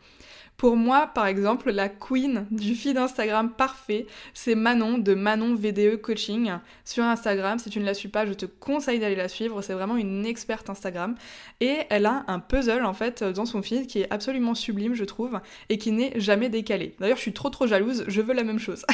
Pour 0.56 0.76
moi, 0.76 1.10
par 1.12 1.26
exemple, 1.26 1.72
la 1.72 1.88
queen 1.88 2.46
du 2.52 2.76
feed 2.76 2.96
Instagram 2.96 3.50
parfait, 3.50 4.06
c'est 4.32 4.54
Manon 4.54 4.98
de 4.98 5.12
Manon 5.12 5.56
VDE 5.56 6.00
Coaching 6.00 6.52
sur 6.84 7.02
Instagram. 7.02 7.58
Si 7.58 7.68
tu 7.68 7.80
ne 7.80 7.84
la 7.84 7.94
suis 7.94 8.08
pas, 8.08 8.26
je 8.26 8.32
te 8.32 8.46
conseille 8.46 9.00
d'aller 9.00 9.16
la 9.16 9.26
suivre. 9.26 9.60
C'est 9.60 9.72
vraiment 9.72 9.96
une 9.96 10.24
experte 10.24 10.70
Instagram. 10.70 11.16
Et 11.60 11.78
elle 11.90 12.06
a 12.06 12.24
un 12.28 12.38
puzzle, 12.38 12.84
en 12.84 12.92
fait, 12.92 13.24
dans 13.24 13.44
son 13.44 13.60
feed 13.60 13.88
qui 13.88 14.02
est 14.02 14.12
absolument 14.12 14.54
sublime, 14.54 14.94
je 14.94 15.02
trouve, 15.02 15.40
et 15.68 15.78
qui 15.78 15.90
n'est 15.90 16.12
jamais 16.20 16.48
décalé. 16.48 16.94
D'ailleurs, 17.00 17.16
je 17.16 17.22
suis 17.22 17.32
trop 17.32 17.50
trop 17.50 17.66
jalouse, 17.66 18.04
je 18.06 18.20
veux 18.20 18.34
la 18.34 18.44
même 18.44 18.60
chose. 18.60 18.84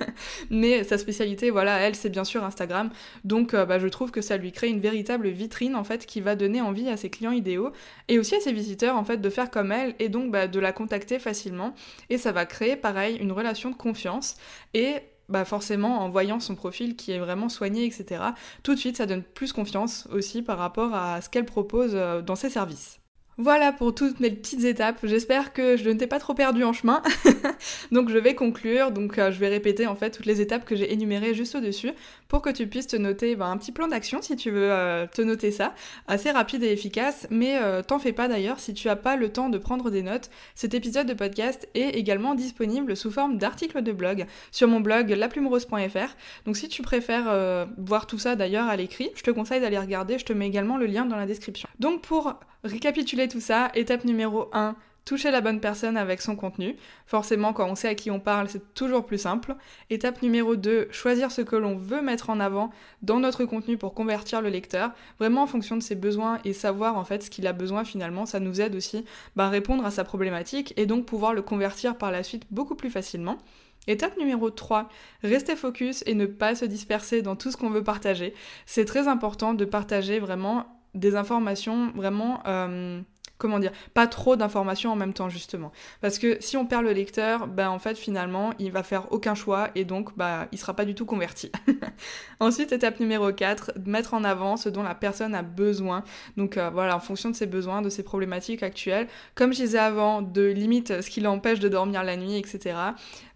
Mais 0.50 0.84
sa 0.84 0.98
spécialité, 0.98 1.48
voilà, 1.48 1.78
elle, 1.78 1.94
c'est 1.94 2.10
bien 2.10 2.24
sûr 2.24 2.44
Instagram. 2.44 2.90
Donc, 3.24 3.54
euh, 3.54 3.64
bah, 3.64 3.78
je 3.78 3.88
trouve 3.88 4.10
que 4.10 4.20
ça 4.20 4.36
lui 4.36 4.52
crée 4.52 4.68
une 4.68 4.80
véritable 4.80 5.28
vitrine, 5.28 5.74
en 5.74 5.84
fait, 5.84 6.04
qui 6.04 6.20
va 6.20 6.36
donner 6.36 6.60
envie 6.60 6.90
à 6.90 6.98
ses 6.98 7.08
clients 7.08 7.32
idéaux 7.32 7.72
et 8.08 8.18
aussi 8.18 8.34
à 8.34 8.40
ses 8.40 8.52
visiteurs, 8.52 8.96
en 8.96 9.04
fait, 9.04 9.16
de 9.16 9.30
faire 9.30 9.50
comme 9.50 9.72
elle 9.72 9.94
et 9.98 10.10
donc 10.10 10.30
bah, 10.30 10.48
de 10.48 10.60
la 10.60 10.72
contacter 10.72 11.03
facilement 11.18 11.74
et 12.10 12.18
ça 12.18 12.32
va 12.32 12.46
créer 12.46 12.76
pareil 12.76 13.16
une 13.16 13.32
relation 13.32 13.70
de 13.70 13.76
confiance 13.76 14.36
et 14.72 14.96
bah 15.28 15.44
forcément 15.44 16.00
en 16.00 16.08
voyant 16.08 16.40
son 16.40 16.54
profil 16.54 16.96
qui 16.96 17.12
est 17.12 17.18
vraiment 17.18 17.48
soigné, 17.48 17.86
etc., 17.86 18.22
tout 18.62 18.74
de 18.74 18.78
suite 18.78 18.96
ça 18.96 19.06
donne 19.06 19.22
plus 19.22 19.52
confiance 19.52 20.06
aussi 20.12 20.42
par 20.42 20.58
rapport 20.58 20.94
à 20.94 21.20
ce 21.20 21.30
qu'elle 21.30 21.46
propose 21.46 21.92
euh, 21.94 22.20
dans 22.20 22.36
ses 22.36 22.50
services. 22.50 23.00
Voilà 23.36 23.72
pour 23.72 23.92
toutes 23.92 24.20
mes 24.20 24.30
petites 24.30 24.62
étapes. 24.62 25.00
J'espère 25.02 25.52
que 25.52 25.76
je 25.76 25.90
ne 25.90 25.94
t'ai 25.94 26.06
pas 26.06 26.20
trop 26.20 26.34
perdu 26.34 26.62
en 26.62 26.72
chemin. 26.72 27.02
donc 27.90 28.08
je 28.08 28.16
vais 28.16 28.36
conclure. 28.36 28.92
Donc 28.92 29.18
euh, 29.18 29.32
je 29.32 29.40
vais 29.40 29.48
répéter 29.48 29.88
en 29.88 29.96
fait 29.96 30.10
toutes 30.10 30.26
les 30.26 30.40
étapes 30.40 30.64
que 30.64 30.76
j'ai 30.76 30.92
énumérées 30.92 31.34
juste 31.34 31.56
au-dessus 31.56 31.90
pour 32.28 32.42
que 32.42 32.50
tu 32.50 32.68
puisses 32.68 32.86
te 32.86 32.96
noter 32.96 33.34
ben, 33.34 33.46
un 33.50 33.56
petit 33.56 33.72
plan 33.72 33.88
d'action 33.88 34.22
si 34.22 34.36
tu 34.36 34.52
veux 34.52 34.70
euh, 34.70 35.08
te 35.08 35.20
noter 35.20 35.50
ça. 35.50 35.74
Assez 36.06 36.30
rapide 36.30 36.62
et 36.62 36.70
efficace. 36.70 37.26
Mais 37.28 37.58
euh, 37.60 37.82
t'en 37.82 37.98
fais 37.98 38.12
pas 38.12 38.28
d'ailleurs 38.28 38.60
si 38.60 38.72
tu 38.72 38.88
as 38.88 38.94
pas 38.94 39.16
le 39.16 39.28
temps 39.30 39.48
de 39.48 39.58
prendre 39.58 39.90
des 39.90 40.02
notes. 40.02 40.30
Cet 40.54 40.74
épisode 40.74 41.08
de 41.08 41.14
podcast 41.14 41.68
est 41.74 41.96
également 41.96 42.36
disponible 42.36 42.96
sous 42.96 43.10
forme 43.10 43.38
d'article 43.38 43.82
de 43.82 43.90
blog 43.90 44.26
sur 44.52 44.68
mon 44.68 44.78
blog 44.78 45.10
laplumerose.fr. 45.10 46.14
Donc 46.46 46.56
si 46.56 46.68
tu 46.68 46.82
préfères 46.82 47.66
voir 47.78 48.06
tout 48.06 48.18
ça 48.18 48.36
d'ailleurs 48.36 48.68
à 48.68 48.76
l'écrit, 48.76 49.10
je 49.16 49.22
te 49.22 49.32
conseille 49.32 49.60
d'aller 49.60 49.78
regarder. 49.78 50.20
Je 50.20 50.24
te 50.24 50.32
mets 50.32 50.46
également 50.46 50.76
le 50.76 50.86
lien 50.86 51.04
dans 51.04 51.16
la 51.16 51.26
description. 51.26 51.68
Donc 51.80 52.02
pour 52.02 52.38
récapituler 52.64 53.23
tout 53.28 53.40
ça, 53.40 53.70
étape 53.74 54.04
numéro 54.04 54.48
1, 54.52 54.76
toucher 55.04 55.30
la 55.30 55.40
bonne 55.40 55.60
personne 55.60 55.96
avec 55.96 56.20
son 56.20 56.36
contenu. 56.36 56.76
Forcément, 57.06 57.52
quand 57.52 57.68
on 57.68 57.74
sait 57.74 57.88
à 57.88 57.94
qui 57.94 58.10
on 58.10 58.20
parle, 58.20 58.48
c'est 58.48 58.74
toujours 58.74 59.04
plus 59.04 59.18
simple. 59.18 59.54
Étape 59.90 60.22
numéro 60.22 60.56
2, 60.56 60.88
choisir 60.90 61.30
ce 61.30 61.42
que 61.42 61.56
l'on 61.56 61.76
veut 61.76 62.02
mettre 62.02 62.30
en 62.30 62.40
avant 62.40 62.70
dans 63.02 63.20
notre 63.20 63.44
contenu 63.44 63.76
pour 63.76 63.94
convertir 63.94 64.40
le 64.40 64.48
lecteur, 64.48 64.92
vraiment 65.18 65.42
en 65.42 65.46
fonction 65.46 65.76
de 65.76 65.82
ses 65.82 65.94
besoins 65.94 66.38
et 66.44 66.52
savoir 66.52 66.96
en 66.96 67.04
fait 67.04 67.22
ce 67.22 67.30
qu'il 67.30 67.46
a 67.46 67.52
besoin 67.52 67.84
finalement, 67.84 68.26
ça 68.26 68.40
nous 68.40 68.60
aide 68.60 68.74
aussi 68.74 69.04
bah, 69.36 69.46
à 69.46 69.50
répondre 69.50 69.84
à 69.84 69.90
sa 69.90 70.04
problématique 70.04 70.72
et 70.76 70.86
donc 70.86 71.06
pouvoir 71.06 71.34
le 71.34 71.42
convertir 71.42 71.98
par 71.98 72.10
la 72.10 72.22
suite 72.22 72.44
beaucoup 72.50 72.74
plus 72.74 72.90
facilement. 72.90 73.38
Étape 73.86 74.16
numéro 74.16 74.48
3, 74.48 74.88
rester 75.22 75.56
focus 75.56 76.02
et 76.06 76.14
ne 76.14 76.24
pas 76.24 76.54
se 76.54 76.64
disperser 76.64 77.20
dans 77.20 77.36
tout 77.36 77.50
ce 77.50 77.58
qu'on 77.58 77.68
veut 77.68 77.84
partager. 77.84 78.32
C'est 78.64 78.86
très 78.86 79.08
important 79.08 79.52
de 79.52 79.66
partager 79.66 80.18
vraiment 80.18 80.64
des 80.94 81.16
informations 81.16 81.90
vraiment 81.94 82.40
euh, 82.46 83.02
comment 83.38 83.58
dire, 83.58 83.72
pas 83.94 84.06
trop 84.06 84.36
d'informations 84.36 84.92
en 84.92 84.96
même 84.96 85.12
temps 85.12 85.28
justement. 85.28 85.72
Parce 86.00 86.18
que 86.18 86.36
si 86.40 86.56
on 86.56 86.66
perd 86.66 86.84
le 86.84 86.92
lecteur, 86.92 87.46
ben 87.46 87.68
en 87.68 87.78
fait 87.78 87.96
finalement 87.96 88.52
il 88.58 88.70
va 88.70 88.82
faire 88.82 89.12
aucun 89.12 89.34
choix 89.34 89.70
et 89.74 89.84
donc 89.84 90.16
bah 90.16 90.46
il 90.52 90.58
sera 90.58 90.74
pas 90.74 90.84
du 90.84 90.94
tout 90.94 91.06
converti. 91.06 91.50
Ensuite 92.40 92.72
étape 92.72 93.00
numéro 93.00 93.32
4, 93.32 93.72
mettre 93.86 94.14
en 94.14 94.24
avant 94.24 94.56
ce 94.56 94.68
dont 94.68 94.82
la 94.82 94.94
personne 94.94 95.34
a 95.34 95.42
besoin. 95.42 96.04
Donc 96.36 96.56
euh, 96.56 96.70
voilà, 96.70 96.96
en 96.96 97.00
fonction 97.00 97.30
de 97.30 97.34
ses 97.34 97.46
besoins, 97.46 97.82
de 97.82 97.88
ses 97.88 98.02
problématiques 98.02 98.62
actuelles. 98.62 99.08
Comme 99.34 99.52
je 99.52 99.62
disais 99.62 99.78
avant, 99.78 100.22
de 100.22 100.42
limite 100.42 101.00
ce 101.00 101.10
qui 101.10 101.20
l'empêche 101.20 101.60
de 101.60 101.68
dormir 101.68 102.04
la 102.04 102.16
nuit, 102.16 102.36
etc. 102.36 102.76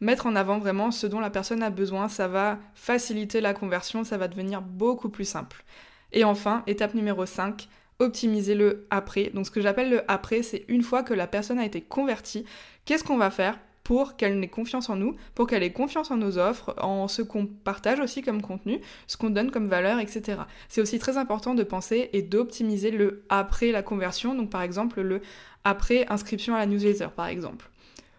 Mettre 0.00 0.26
en 0.26 0.36
avant 0.36 0.58
vraiment 0.58 0.90
ce 0.90 1.06
dont 1.06 1.20
la 1.20 1.30
personne 1.30 1.62
a 1.62 1.70
besoin, 1.70 2.08
ça 2.08 2.28
va 2.28 2.58
faciliter 2.74 3.40
la 3.40 3.54
conversion, 3.54 4.04
ça 4.04 4.16
va 4.16 4.28
devenir 4.28 4.62
beaucoup 4.62 5.08
plus 5.08 5.24
simple. 5.24 5.64
Et 6.12 6.24
enfin, 6.24 6.62
étape 6.66 6.94
numéro 6.94 7.26
5, 7.26 7.68
optimiser 7.98 8.54
le 8.54 8.86
après. 8.90 9.30
Donc 9.34 9.46
ce 9.46 9.50
que 9.50 9.60
j'appelle 9.60 9.90
le 9.90 10.10
après, 10.10 10.42
c'est 10.42 10.64
une 10.68 10.82
fois 10.82 11.02
que 11.02 11.14
la 11.14 11.26
personne 11.26 11.58
a 11.58 11.64
été 11.64 11.80
convertie, 11.80 12.44
qu'est-ce 12.84 13.04
qu'on 13.04 13.18
va 13.18 13.30
faire 13.30 13.58
pour 13.88 14.16
qu'elle 14.16 14.44
ait 14.44 14.48
confiance 14.48 14.90
en 14.90 14.96
nous, 14.96 15.16
pour 15.34 15.46
qu'elle 15.46 15.62
ait 15.62 15.72
confiance 15.72 16.10
en 16.10 16.18
nos 16.18 16.36
offres, 16.36 16.74
en 16.78 17.08
ce 17.08 17.22
qu'on 17.22 17.46
partage 17.46 18.00
aussi 18.00 18.20
comme 18.20 18.42
contenu, 18.42 18.80
ce 19.06 19.16
qu'on 19.16 19.30
donne 19.30 19.50
comme 19.50 19.68
valeur, 19.68 19.98
etc. 19.98 20.42
C'est 20.68 20.82
aussi 20.82 20.98
très 20.98 21.16
important 21.16 21.54
de 21.54 21.62
penser 21.62 22.10
et 22.12 22.20
d'optimiser 22.20 22.90
le 22.90 23.24
après 23.30 23.72
la 23.72 23.82
conversion, 23.82 24.34
donc 24.34 24.50
par 24.50 24.60
exemple 24.60 25.00
le 25.00 25.22
après 25.64 26.06
inscription 26.10 26.54
à 26.54 26.58
la 26.58 26.66
newsletter 26.66 27.08
par 27.16 27.28
exemple. 27.28 27.70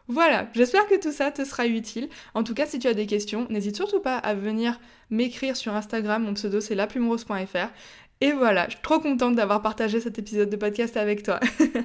Voilà, 0.08 0.48
j'espère 0.56 0.88
que 0.88 1.00
tout 1.00 1.12
ça 1.12 1.30
te 1.30 1.46
sera 1.46 1.68
utile. 1.68 2.10
En 2.34 2.44
tout 2.44 2.56
cas, 2.56 2.66
si 2.66 2.80
tu 2.80 2.88
as 2.88 2.96
des 2.96 3.06
questions, 3.06 3.46
n'hésite 3.52 3.76
surtout 3.76 4.00
pas 4.00 4.18
à 4.18 4.34
venir 4.34 4.80
m'écrire 5.12 5.56
sur 5.56 5.76
Instagram, 5.76 6.24
mon 6.24 6.34
pseudo 6.34 6.62
c'est 6.62 6.74
laplumerose.fr. 6.74 7.70
Et 8.22 8.34
voilà, 8.34 8.66
je 8.66 8.72
suis 8.72 8.82
trop 8.82 9.00
contente 9.00 9.36
d'avoir 9.36 9.62
partagé 9.62 10.02
cet 10.02 10.20
épisode 10.20 10.50
de 10.50 10.58
podcast 10.58 10.98
avec 10.98 11.24
toi. 11.24 11.40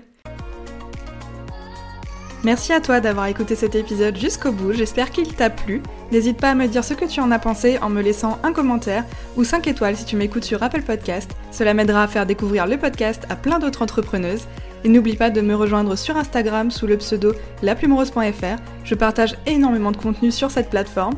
Merci 2.43 2.73
à 2.73 2.81
toi 2.81 2.99
d'avoir 2.99 3.27
écouté 3.27 3.55
cet 3.55 3.77
épisode 3.77 4.17
jusqu'au 4.17 4.51
bout, 4.51 4.73
j'espère 4.73 5.13
qu'il 5.13 5.33
t'a 5.33 5.49
plu. 5.49 5.81
N'hésite 6.11 6.41
pas 6.41 6.51
à 6.51 6.55
me 6.57 6.67
dire 6.67 6.83
ce 6.83 6.93
que 6.93 7.05
tu 7.05 7.21
en 7.21 7.31
as 7.31 7.39
pensé 7.39 7.79
en 7.79 7.89
me 7.89 8.03
laissant 8.03 8.41
un 8.43 8.53
commentaire 8.53 9.05
ou 9.37 9.45
5 9.45 9.69
étoiles 9.69 9.97
si 9.97 10.05
tu 10.05 10.17
m'écoutes 10.17 10.43
sur 10.43 10.61
Apple 10.65 10.83
Podcast. 10.83 11.31
Cela 11.53 11.73
m'aidera 11.73 12.03
à 12.03 12.09
faire 12.09 12.27
découvrir 12.27 12.67
le 12.67 12.79
podcast 12.79 13.25
à 13.31 13.37
plein 13.37 13.61
d'autres 13.61 13.83
entrepreneuses. 13.83 14.49
Et 14.83 14.89
n'oublie 14.89 15.17
pas 15.17 15.31
de 15.31 15.41
me 15.41 15.55
rejoindre 15.55 15.97
sur 15.97 16.17
Instagram 16.17 16.73
sous 16.73 16.89
le 16.89 16.99
pseudo 16.99 17.33
laplumerose.fr. 17.63 18.61
Je 18.83 18.95
partage 18.97 19.37
énormément 19.47 19.93
de 19.93 19.97
contenu 19.99 20.33
sur 20.33 20.51
cette 20.51 20.69
plateforme. 20.69 21.15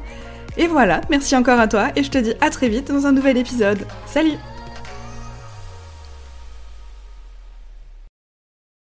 Et 0.59 0.67
voilà, 0.67 1.01
merci 1.09 1.35
encore 1.35 1.59
à 1.59 1.69
toi 1.69 1.89
et 1.97 2.03
je 2.03 2.11
te 2.11 2.19
dis 2.19 2.35
à 2.43 2.51
très 2.51 2.69
vite 2.69 2.89
dans 2.89 3.07
un 3.07 3.13
nouvel 3.13 3.39
épisode. 3.39 3.87
Salut 4.07 4.37